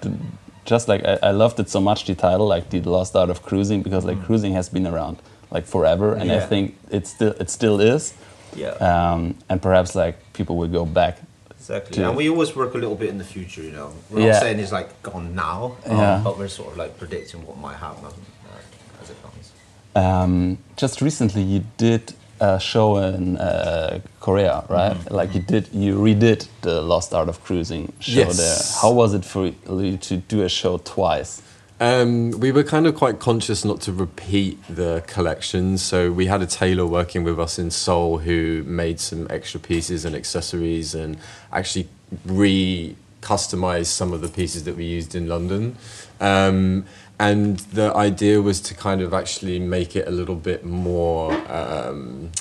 just 0.65 0.89
like 0.89 1.05
I, 1.05 1.19
I 1.23 1.31
loved 1.33 1.59
it 1.61 1.69
so 1.71 1.81
much 1.81 2.05
the 2.07 2.15
title 2.15 2.47
like 2.49 2.71
the 2.71 2.81
lost 2.81 3.17
art 3.17 3.31
of 3.31 3.43
cruising 3.43 3.83
because 3.83 4.05
like 4.05 4.23
cruising 4.25 4.55
has 4.55 4.69
been 4.69 4.87
around 4.87 5.17
like 5.51 5.67
forever 5.67 6.15
and 6.15 6.31
I 6.33 6.41
think 6.41 6.75
it 6.91 7.07
still 7.07 7.33
it 7.41 7.51
still 7.51 7.81
is. 7.81 8.15
Yeah. 8.57 8.73
Um, 8.81 9.35
and 9.49 9.61
perhaps 9.63 9.95
like 9.95 10.17
people 10.33 10.57
will 10.57 10.69
go 10.73 10.85
back. 10.85 11.19
Exactly. 11.59 12.03
And 12.05 12.17
we 12.17 12.29
always 12.29 12.55
work 12.57 12.75
a 12.75 12.79
little 12.79 12.97
bit 12.97 13.09
in 13.09 13.19
the 13.19 13.25
future, 13.25 13.63
you 13.63 13.71
know. 13.73 13.93
We're 14.11 14.21
Yeah. 14.21 14.33
not 14.33 14.43
saying 14.43 14.59
it's 14.61 14.73
like 14.73 14.89
gone 15.03 15.35
now, 15.35 15.77
um, 15.87 15.97
Yeah. 15.99 16.21
but 16.25 16.37
we're 16.39 16.49
sort 16.49 16.73
of 16.73 16.77
like 16.77 16.99
predicting 16.99 17.47
what 17.47 17.57
might 17.59 17.77
happen 17.77 18.05
uh, 18.07 19.01
as 19.03 19.11
it 19.11 19.17
comes. 19.23 19.53
Um, 19.95 20.59
just 20.77 21.01
recently, 21.01 21.43
you 21.43 21.61
did 21.77 22.15
a 22.43 22.59
show 22.59 22.97
in 22.99 23.37
uh, 23.37 24.01
Korea, 24.21 24.65
right? 24.69 24.97
Mm-hmm. 24.97 25.15
Like 25.15 25.35
you 25.35 25.41
did, 25.43 25.69
you 25.73 25.97
redid 25.97 26.49
the 26.63 26.83
Lost 26.83 27.15
Art 27.15 27.29
of 27.29 27.43
Cruising 27.45 27.93
show 28.01 28.21
Yes. 28.21 28.37
there. 28.37 28.83
How 28.83 28.93
was 28.93 29.15
it 29.15 29.25
for 29.25 29.53
you 29.69 29.97
to 29.97 30.17
do 30.17 30.43
a 30.43 30.49
show 30.49 30.79
twice? 30.79 31.41
Um, 31.81 32.31
we 32.39 32.53
were 32.53 32.65
kind 32.65 32.87
of 32.87 32.95
quite 32.95 33.19
conscious 33.19 33.65
not 33.65 33.81
to 33.83 33.93
repeat 33.93 34.59
the 34.69 35.03
collection, 35.07 35.79
so 35.79 36.13
we 36.13 36.27
had 36.27 36.41
a 36.43 36.47
tailor 36.47 36.87
working 36.87 37.25
with 37.25 37.39
us 37.41 37.59
in 37.59 37.71
Seoul 37.71 38.19
who 38.19 38.63
made 38.67 39.01
some 39.01 39.27
extra 39.31 39.59
pieces 39.61 40.05
and 40.05 40.15
accessories 40.15 40.95
and 40.95 41.17
actually 41.53 41.89
re 42.25 42.97
customized 43.21 43.87
some 43.87 44.13
of 44.13 44.21
the 44.21 44.29
pieces 44.29 44.65
that 44.65 44.77
we 44.77 44.85
used 44.85 45.15
in 45.15 45.29
London. 45.29 45.77
Um, 46.21 46.85
and 47.23 47.59
the 47.73 47.95
idea 47.95 48.43
was 48.43 48.61
to 48.61 48.75
kind 48.75 49.01
of 49.01 49.15
actually 49.15 49.61
make 49.61 49.95
it 49.95 50.09
a 50.09 50.11
little 50.11 50.35
bit 50.35 50.65
more 50.65 51.33
um, 51.49 52.33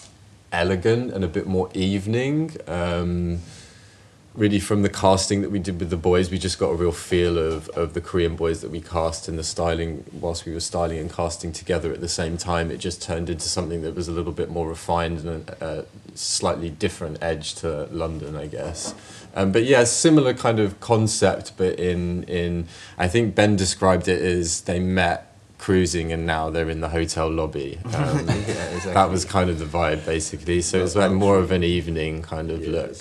elegant 0.51 1.13
and 1.13 1.23
a 1.23 1.27
bit 1.27 1.45
more 1.45 1.69
evening. 1.75 2.57
Um, 2.67 3.41
really 4.33 4.59
from 4.59 4.81
the 4.81 4.89
casting 4.89 5.43
that 5.43 5.51
we 5.51 5.59
did 5.59 5.79
with 5.79 5.91
the 5.91 5.97
boys, 5.97 6.31
we 6.31 6.39
just 6.39 6.57
got 6.57 6.69
a 6.69 6.73
real 6.73 6.91
feel 6.91 7.37
of, 7.37 7.69
of 7.69 7.93
the 7.93 8.01
Korean 8.01 8.35
boys 8.35 8.61
that 8.61 8.71
we 8.71 8.81
cast 8.81 9.27
and 9.27 9.37
the 9.37 9.43
styling, 9.43 10.03
whilst 10.19 10.47
we 10.47 10.51
were 10.51 10.59
styling 10.59 10.97
and 10.97 11.13
casting 11.13 11.51
together 11.51 11.93
at 11.93 12.01
the 12.01 12.09
same 12.09 12.35
time, 12.35 12.71
it 12.71 12.77
just 12.77 13.03
turned 13.03 13.29
into 13.29 13.47
something 13.47 13.83
that 13.83 13.93
was 13.93 14.07
a 14.07 14.11
little 14.11 14.33
bit 14.33 14.49
more 14.49 14.67
refined 14.67 15.19
and 15.19 15.49
a 15.61 15.85
slightly 16.15 16.69
different 16.69 17.21
edge 17.21 17.55
to 17.55 17.87
London, 17.91 18.35
I 18.35 18.47
guess. 18.47 18.93
Um, 19.35 19.51
but 19.51 19.63
yeah, 19.63 19.83
similar 19.85 20.33
kind 20.33 20.59
of 20.59 20.79
concept, 20.79 21.53
but 21.57 21.79
in, 21.79 22.23
in, 22.23 22.67
I 22.97 23.07
think 23.07 23.35
Ben 23.35 23.55
described 23.55 24.07
it 24.07 24.21
as 24.21 24.61
they 24.61 24.79
met 24.79 25.31
cruising 25.61 26.11
and 26.11 26.25
now 26.25 26.49
they're 26.49 26.69
in 26.69 26.81
the 26.81 26.89
hotel 26.89 27.29
lobby. 27.29 27.79
Um, 27.85 28.25
That 28.93 29.09
was 29.09 29.25
kind 29.25 29.49
of 29.49 29.59
the 29.59 29.65
vibe 29.65 30.05
basically. 30.05 30.61
So 30.61 30.83
it's 30.83 30.95
like 30.95 31.11
more 31.11 31.37
of 31.37 31.51
an 31.51 31.63
evening 31.63 32.23
kind 32.23 32.49
of 32.49 32.65
yeah, 32.65 32.71
look. 32.71 32.95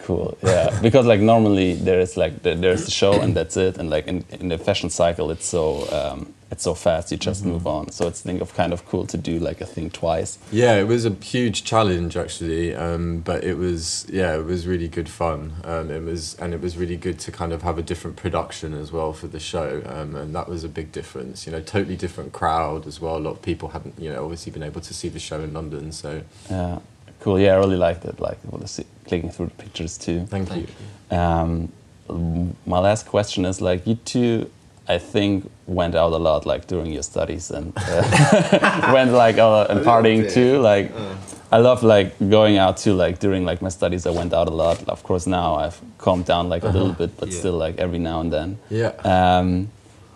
Cool, 0.00 0.36
yeah. 0.42 0.78
because 0.82 1.06
like 1.06 1.20
normally 1.20 1.74
there 1.74 2.00
is 2.00 2.16
like 2.16 2.42
the, 2.42 2.54
there's 2.54 2.84
the 2.84 2.90
show 2.90 3.20
and 3.20 3.34
that's 3.36 3.56
it, 3.56 3.78
and 3.78 3.88
like 3.88 4.08
in, 4.08 4.24
in 4.30 4.48
the 4.48 4.58
fashion 4.58 4.90
cycle 4.90 5.30
it's 5.30 5.46
so 5.46 5.88
um, 5.92 6.34
it's 6.52 6.62
so 6.64 6.74
fast 6.74 7.10
you 7.10 7.16
just 7.16 7.42
Mm-hmm. 7.42 7.52
move 7.52 7.66
on. 7.66 7.90
So 7.90 8.06
it's 8.06 8.20
think 8.20 8.40
of 8.42 8.54
kind 8.54 8.72
of 8.72 8.86
cool 8.86 9.06
to 9.06 9.16
do 9.16 9.38
like 9.40 9.60
a 9.60 9.66
thing 9.66 9.90
twice. 9.90 10.38
Yeah, 10.52 10.74
it 10.76 10.86
was 10.86 11.04
a 11.06 11.10
huge 11.10 11.64
challenge 11.64 12.16
actually, 12.16 12.74
um, 12.74 13.20
but 13.20 13.42
it 13.42 13.56
was 13.56 14.06
yeah, 14.08 14.36
it 14.38 14.44
was 14.44 14.66
really 14.66 14.86
good 14.88 15.08
fun. 15.08 15.54
Um, 15.64 15.90
it 15.90 16.02
was 16.02 16.36
and 16.40 16.52
it 16.54 16.60
was 16.60 16.76
really 16.76 16.96
good 16.96 17.18
to 17.20 17.32
kind 17.32 17.52
of 17.52 17.62
have 17.62 17.78
a 17.78 17.82
different 17.82 18.16
production 18.16 18.74
as 18.74 18.92
well 18.92 19.12
for 19.12 19.26
the 19.28 19.40
show, 19.40 19.82
um, 19.86 20.14
and 20.14 20.34
that 20.36 20.46
was 20.48 20.62
a 20.62 20.68
big 20.68 20.92
difference. 20.92 21.46
You 21.46 21.52
know, 21.52 21.60
totally 21.62 21.96
different 21.96 22.32
crowd 22.32 22.86
as 22.86 23.00
well. 23.00 23.16
A 23.16 23.24
lot 23.26 23.30
of 23.32 23.42
people 23.42 23.70
hadn't 23.70 23.98
you 23.98 24.10
know 24.12 24.22
obviously 24.22 24.52
been 24.52 24.62
able 24.62 24.82
to 24.82 24.94
see 24.94 25.08
the 25.08 25.18
show 25.18 25.40
in 25.40 25.52
London, 25.54 25.90
so 25.90 26.22
Yeah, 26.50 26.78
cool. 27.20 27.40
Yeah, 27.40 27.54
I 27.54 27.56
really 27.56 27.76
liked 27.88 28.04
it. 28.04 28.20
Like 28.20 28.38
well, 28.44 28.62
clicking 29.08 29.30
through 29.30 29.46
the 29.46 29.62
pictures 29.64 29.96
too. 29.98 30.26
thank, 30.26 30.48
you. 30.54 30.66
Um, 31.16 31.72
my 32.66 32.78
last 32.78 33.06
question 33.06 33.44
is 33.46 33.60
like 33.60 33.86
you 33.86 33.94
two, 33.96 34.50
I 34.88 34.98
think 34.98 35.50
went 35.66 35.94
out 35.94 36.12
a 36.12 36.16
lot 36.16 36.44
like 36.44 36.66
during 36.66 36.92
your 36.92 37.02
studies 37.04 37.50
and 37.50 37.72
uh, 37.76 38.90
went 38.92 39.12
like 39.12 39.38
uh, 39.38 39.66
and 39.70 39.80
partying 39.84 40.30
too. 40.32 40.58
Like 40.60 40.90
I 41.52 41.58
love 41.58 41.82
like 41.82 42.18
going 42.18 42.58
out 42.58 42.76
too. 42.78 42.94
Like 42.94 43.18
during 43.20 43.44
like 43.44 43.62
my 43.62 43.68
studies, 43.70 44.06
I 44.06 44.10
went 44.10 44.32
out 44.32 44.48
a 44.48 44.54
lot. 44.54 44.82
Of 44.88 45.02
course, 45.02 45.26
now 45.26 45.54
I've 45.54 45.80
calmed 45.98 46.24
down 46.24 46.48
like 46.48 46.64
a 46.64 46.68
little 46.68 46.92
bit, 46.92 47.16
but 47.16 47.28
Yeah. 47.28 47.38
still 47.38 47.56
like 47.58 47.78
every 47.78 47.98
now 47.98 48.20
and 48.20 48.32
then. 48.32 48.58
Yeah. 48.70 48.92
Um, 49.04 49.68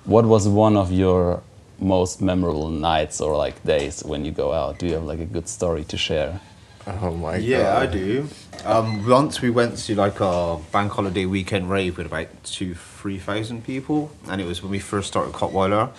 what 0.04 0.24
was 0.26 0.48
one 0.48 0.76
of 0.76 0.90
your 0.90 1.42
most 1.78 2.20
memorable 2.22 2.68
nights 2.70 3.20
or 3.20 3.36
like 3.36 3.62
days 3.64 4.02
when 4.04 4.24
you 4.24 4.32
go 4.32 4.52
out? 4.52 4.78
Do 4.78 4.86
you 4.86 4.94
have 4.94 5.04
like 5.04 5.20
a 5.20 5.26
good 5.26 5.48
story 5.48 5.84
to 5.84 5.96
share? 5.96 6.40
Oh 6.86 7.12
my 7.12 7.36
Yeah, 7.36 7.62
god. 7.62 7.82
I 7.82 7.86
do. 7.92 8.28
Um, 8.64 9.06
once 9.08 9.40
we 9.40 9.50
went 9.50 9.76
to 9.78 9.94
like 9.94 10.18
a 10.20 10.58
bank 10.72 10.92
holiday 10.92 11.24
weekend 11.24 11.70
rave 11.70 11.96
with 11.98 12.06
about 12.06 12.28
two, 12.44 12.74
three 12.74 13.18
thousand 13.18 13.64
people, 13.64 14.10
and 14.28 14.40
it 14.40 14.44
was 14.46 14.60
when 14.62 14.70
we 14.72 14.78
first 14.80 15.08
started 15.08 15.32
Cottweiler. 15.34 15.90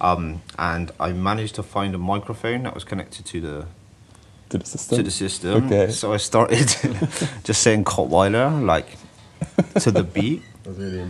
Um, 0.00 0.42
and 0.58 0.90
I 1.00 1.12
managed 1.12 1.56
to 1.56 1.62
find 1.62 1.94
a 1.94 1.98
microphone 1.98 2.62
that 2.64 2.74
was 2.74 2.84
connected 2.84 3.24
to 3.26 3.40
the 3.40 3.66
To 4.50 4.58
the 4.58 4.64
system. 4.66 4.96
to 4.98 5.02
the 5.02 5.10
system. 5.10 5.66
Okay. 5.66 5.90
So 5.92 6.12
I 6.12 6.16
started 6.18 6.66
just 7.44 7.62
saying 7.62 7.84
Cottweiler 7.84 8.64
like 8.64 8.86
to 9.80 9.90
the 9.90 10.04
beat. 10.16 10.42
That 10.62 10.70
was 10.70 10.78
really 10.78 11.00
Um, 11.00 11.06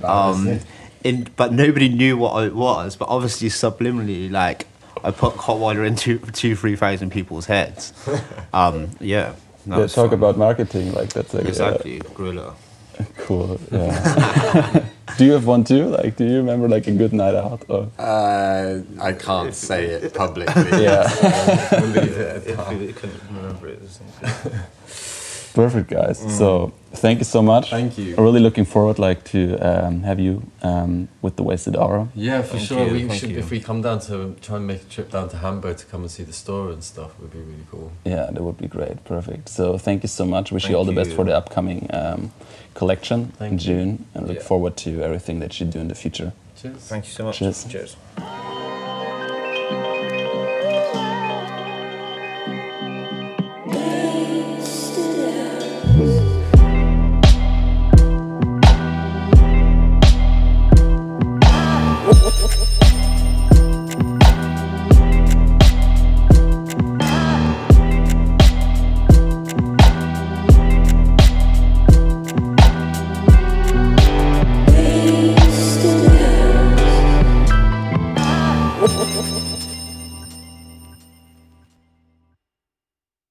embarrassing. 0.49 0.67
in, 1.05 1.29
but 1.37 1.53
nobody 1.53 1.89
knew 1.91 2.17
what 2.17 2.43
it 2.45 2.55
was. 2.55 2.97
But 2.97 3.09
obviously, 3.09 3.49
subliminally, 3.51 4.31
like 4.31 4.67
I 5.05 5.11
put 5.11 5.35
Cottweiler 5.35 5.87
into 5.87 6.19
two, 6.33 6.57
three 6.57 6.77
thousand 6.77 7.11
people's 7.11 7.47
heads. 7.47 7.93
Um, 8.55 8.91
yeah. 9.01 9.33
That 9.67 9.77
Yeah, 9.77 9.83
was 9.83 9.95
talk 9.95 10.11
fun. 10.11 10.19
about 10.19 10.37
marketing 10.39 10.93
like 10.93 11.13
that's 11.13 11.35
like, 11.35 11.45
uh, 11.45 11.49
exactly 11.49 12.01
guerrilla. 12.15 12.55
cool. 13.19 13.59
Yeah. 13.71 14.85
do 15.19 15.25
you 15.25 15.33
have 15.33 15.47
one 15.47 15.65
too? 15.65 15.87
Like, 15.87 16.17
do 16.17 16.25
you 16.25 16.37
remember 16.39 16.69
like 16.69 16.87
a 16.87 16.93
good 16.93 17.13
night 17.13 17.35
out? 17.35 17.65
Or? 17.69 17.89
uh, 17.99 18.81
I 19.01 19.13
can't 19.13 19.55
say 19.55 19.85
it 19.87 20.15
publicly. 20.15 20.63
Yeah. 20.83 21.09
so 21.09 21.79
we'll 21.81 21.89
leave 21.91 22.17
it 22.19 22.29
at 22.37 22.47
If 22.47 22.57
that. 22.57 22.77
we 22.79 22.93
couldn't 22.93 23.21
remember 23.31 23.69
it 23.69 23.81
or 23.83 23.89
something. 23.89 24.53
Perfect, 25.55 25.91
guys. 25.91 26.19
So 26.39 26.73
thank 26.95 27.19
you 27.19 27.25
so 27.25 27.43
much. 27.43 27.71
Thank 27.71 27.99
you. 27.99 28.15
I'm 28.17 28.25
really 28.25 28.41
looking 28.41 28.65
forward 28.65 28.99
like 28.99 29.23
to 29.33 29.57
um, 29.59 30.03
have 30.03 30.19
you 30.19 30.43
um, 30.63 31.09
with 31.21 31.37
the 31.37 31.43
Wasted 31.43 31.77
Hour. 31.77 32.09
Yeah, 32.15 32.43
for 32.43 32.57
Thank 32.57 32.69
sure. 32.69 32.87
you, 32.87 32.93
we 32.93 33.05
thank 33.09 33.21
should, 33.21 33.31
you. 33.31 33.39
if 33.39 33.51
we 33.51 33.61
come 33.61 33.83
down 33.83 34.01
to 34.01 34.35
try 34.41 34.57
and 34.57 34.67
make 34.67 34.83
a 34.83 34.85
trip 34.87 35.11
down 35.11 35.29
to 35.31 35.37
Hamburg 35.37 35.77
to 35.79 35.87
come 35.87 36.03
and 36.03 36.11
see 36.11 36.23
the 36.23 36.33
store 36.33 36.71
and 36.71 36.83
stuff, 36.83 37.19
would 37.21 37.33
be 37.33 37.39
really 37.39 37.67
cool. 37.71 37.93
Yeah, 38.05 38.31
that 38.33 38.43
would 38.43 38.59
be 38.59 38.69
great. 38.69 39.05
Perfect. 39.05 39.49
So 39.49 39.77
thank 39.79 40.03
you 40.03 40.09
so 40.09 40.25
much. 40.25 40.53
Wish 40.53 40.69
you 40.69 40.77
all 40.77 40.85
the 40.85 40.93
best 40.93 41.11
you. 41.11 41.17
for 41.17 41.25
the 41.25 41.37
upcoming 41.37 41.89
um, 41.93 42.33
collection 42.75 43.27
Thank 43.39 43.53
in 43.53 43.59
you. 43.59 43.65
June, 43.65 44.07
and 44.15 44.27
look 44.29 44.39
Yeah. 44.39 44.43
forward 44.45 44.77
to 44.79 45.03
everything 45.03 45.41
that 45.41 45.61
you 45.61 45.67
do 45.67 45.81
in 45.81 45.89
the 45.89 45.95
future. 45.95 46.33
Cheers. 46.61 46.77
Thank 46.77 47.05
you 47.07 47.11
so 47.13 47.25
much. 47.25 47.39
Cheers. 47.39 47.65
Cheers. 47.65 47.97